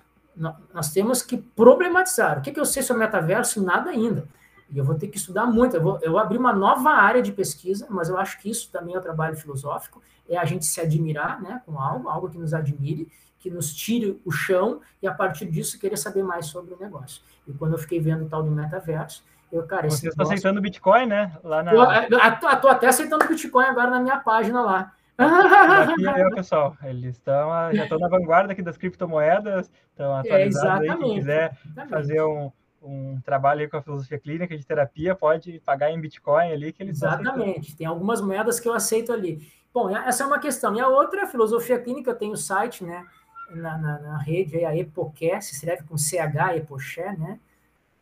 [0.72, 2.38] Nós temos que problematizar.
[2.38, 3.62] O que, que eu sei sobre metaverso?
[3.62, 4.26] Nada ainda.
[4.70, 5.76] E eu vou ter que estudar muito.
[5.76, 8.70] Eu vou, eu vou abrir uma nova área de pesquisa, mas eu acho que isso
[8.70, 12.28] também é o um trabalho filosófico, é a gente se admirar né, com algo, algo
[12.28, 13.08] que nos admire,
[13.38, 17.22] que nos tire o chão e a partir disso querer saber mais sobre o negócio.
[17.46, 20.34] E quando eu fiquei vendo o tal do metaverso, eu, cara, Você está negócio...
[20.34, 21.36] aceitando Bitcoin, né?
[21.44, 21.72] Lá na...
[21.72, 24.92] Eu tô até aceitando Bitcoin agora na minha página lá.
[25.16, 30.86] Aqui o pessoal, eles estão já estão na vanguarda aqui das criptomoedas, estão é, atualizados
[30.86, 31.90] é, aí, quem quiser exatamente.
[31.90, 32.52] fazer um,
[32.86, 36.98] um trabalho com a filosofia clínica de terapia, pode pagar em Bitcoin ali que eles
[36.98, 39.50] Exatamente, tem algumas moedas que eu aceito ali.
[39.74, 40.74] Bom, essa é uma questão.
[40.74, 43.04] E a outra é a filosofia clínica, tenho o site, né,
[43.50, 47.38] na, na, na rede, a Epoché, se escreve com CH, Epoché, né,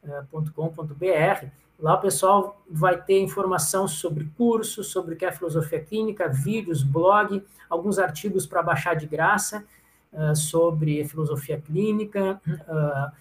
[0.05, 0.23] eh,
[0.55, 1.47] .com.br.
[1.79, 6.83] Lá o pessoal vai ter informação sobre cursos, sobre o que é filosofia clínica, vídeos,
[6.83, 9.65] blog, alguns artigos para baixar de graça
[10.13, 13.13] uh, sobre filosofia clínica, uh,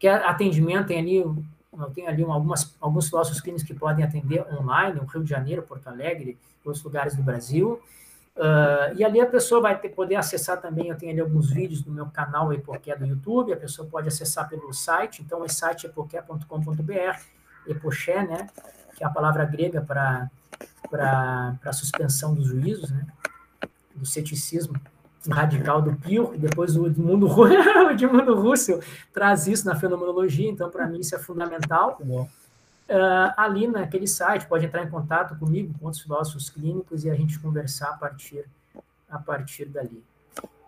[0.00, 1.24] que atendimento, tem ali,
[1.94, 5.88] tem ali algumas, alguns filósofos clínicos que podem atender online, no Rio de Janeiro, Porto
[5.88, 7.78] Alegre, outros lugares do Brasil.
[8.34, 11.82] Uh, e ali a pessoa vai ter, poder acessar também, eu tenho ali alguns vídeos
[11.82, 15.86] do meu canal Epoqué do YouTube, a pessoa pode acessar pelo site, então o site
[15.86, 17.20] é epoqué.com.br,
[17.66, 18.48] epoché, né,
[18.96, 20.30] que é a palavra grega para
[20.88, 23.06] para suspensão dos juízos, né,
[23.94, 24.80] do ceticismo
[25.28, 28.80] radical do Pio, e depois o Edmundo, o Edmundo Russell
[29.12, 31.98] traz isso na fenomenologia, então para mim isso é fundamental.
[32.02, 37.14] Uh, ali naquele site, pode entrar em contato comigo, com outros filósofos clínicos, e a
[37.14, 38.44] gente conversar a partir,
[39.08, 40.02] a partir dali.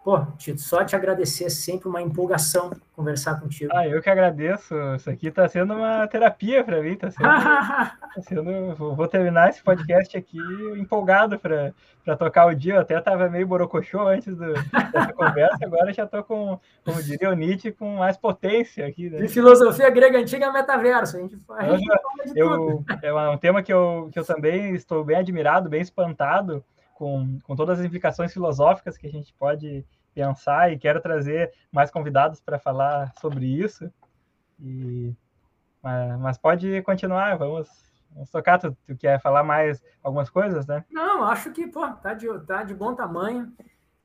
[0.05, 3.71] Pô, Tito, só te agradecer, é sempre uma empolgação conversar contigo.
[3.73, 4.75] Ah, eu que agradeço.
[4.97, 9.63] Isso aqui está sendo uma terapia para mim, tá sendo, tá sendo, Vou terminar esse
[9.63, 10.39] podcast aqui
[10.77, 12.75] empolgado para tocar o dia.
[12.75, 17.31] Eu até estava meio borocochô antes do, dessa conversa, agora já estou com, como diria
[17.31, 19.09] o Nietzsche, com mais potência aqui.
[19.09, 19.19] Né?
[19.21, 21.17] De filosofia grega antiga metaverso.
[21.17, 25.19] A gente, a gente eu, É um tema que eu, que eu também estou bem
[25.19, 26.65] admirado, bem espantado
[27.03, 29.85] com, com todas as implicações filosóficas que a gente pode
[30.15, 33.91] pensar e quero trazer mais convidados para falar sobre isso.
[34.61, 35.13] E,
[35.83, 37.69] mas, mas, pode continuar, vamos,
[38.13, 38.57] vamos tocar.
[38.57, 40.85] Tu, tu, quer falar mais algumas coisas, né?
[40.93, 43.53] Não, acho que pô, tá, de, tá de bom tamanho.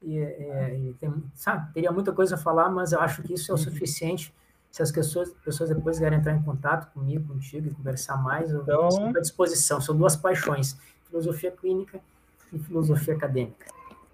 [0.02, 3.54] E, e tem, sabe, teria muita coisa a falar, mas eu acho que isso é
[3.54, 4.34] o suficiente.
[4.72, 8.64] Se as pessoas, pessoas depois quiserem entrar em contato comigo, contigo e conversar mais, eu
[8.64, 8.88] então...
[8.88, 9.80] estou à disposição.
[9.80, 12.16] São duas paixões: filosofia clínica e
[12.60, 13.66] filosofia acadêmica.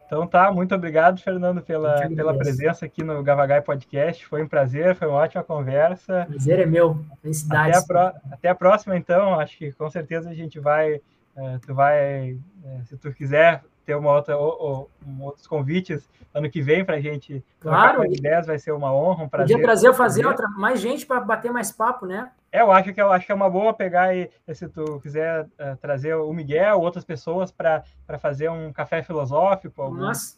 [0.06, 4.26] Então tá, muito obrigado, Fernando, pela, pela presença aqui no Gavagai Podcast.
[4.28, 6.26] Foi um prazer, foi uma ótima conversa.
[6.30, 7.78] Prazer é meu, felicidade.
[7.78, 9.40] Até, a, até a próxima, então.
[9.40, 11.02] Acho que com certeza a gente vai.
[11.36, 16.10] É, tu vai, é, se tu quiser ter uma outra, ou, ou, um, outros convites
[16.34, 17.44] ano que vem para a gente.
[17.60, 18.06] Claro.
[18.06, 19.56] Ideias, vai ser uma honra, um prazer.
[19.56, 22.32] Podia trazer ou fazer outra, mais gente para bater mais papo, né?
[22.52, 25.46] É, eu acho que eu acho que é uma boa pegar e se tu quiser
[25.46, 27.84] uh, trazer o Miguel, ou outras pessoas para
[28.20, 29.82] fazer um café filosófico.
[29.82, 30.38] Algum, Nossa,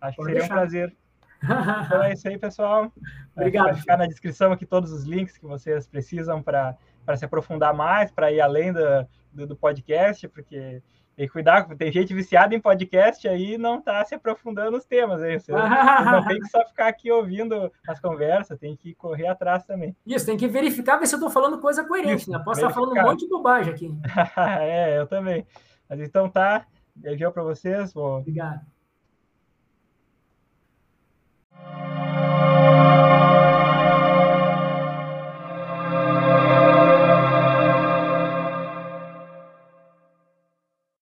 [0.00, 0.54] acho que seria deixar.
[0.54, 0.96] um prazer.
[1.84, 2.90] Então é isso aí, pessoal.
[3.36, 3.66] Obrigado.
[3.66, 6.74] Vai ficar na descrição aqui todos os links que vocês precisam para
[7.16, 8.80] se aprofundar mais, para ir além do,
[9.30, 10.82] do, do podcast, porque
[11.16, 15.22] tem que cuidar, tem gente viciada em podcast aí não está se aprofundando os temas.
[15.22, 15.38] Aí.
[15.38, 15.52] Você,
[16.04, 19.96] não tem que só ficar aqui ouvindo as conversas, tem que correr atrás também.
[20.04, 22.38] Isso, tem que verificar ver se eu estou falando coisa coerente, Isso, né?
[22.38, 22.68] Posso verificar.
[22.68, 23.94] estar falando um monte de bobagem aqui.
[24.60, 25.46] é, eu também.
[25.88, 27.92] Mas então tá, beijão para vocês.
[27.92, 28.18] Bom.
[28.18, 28.60] Obrigado.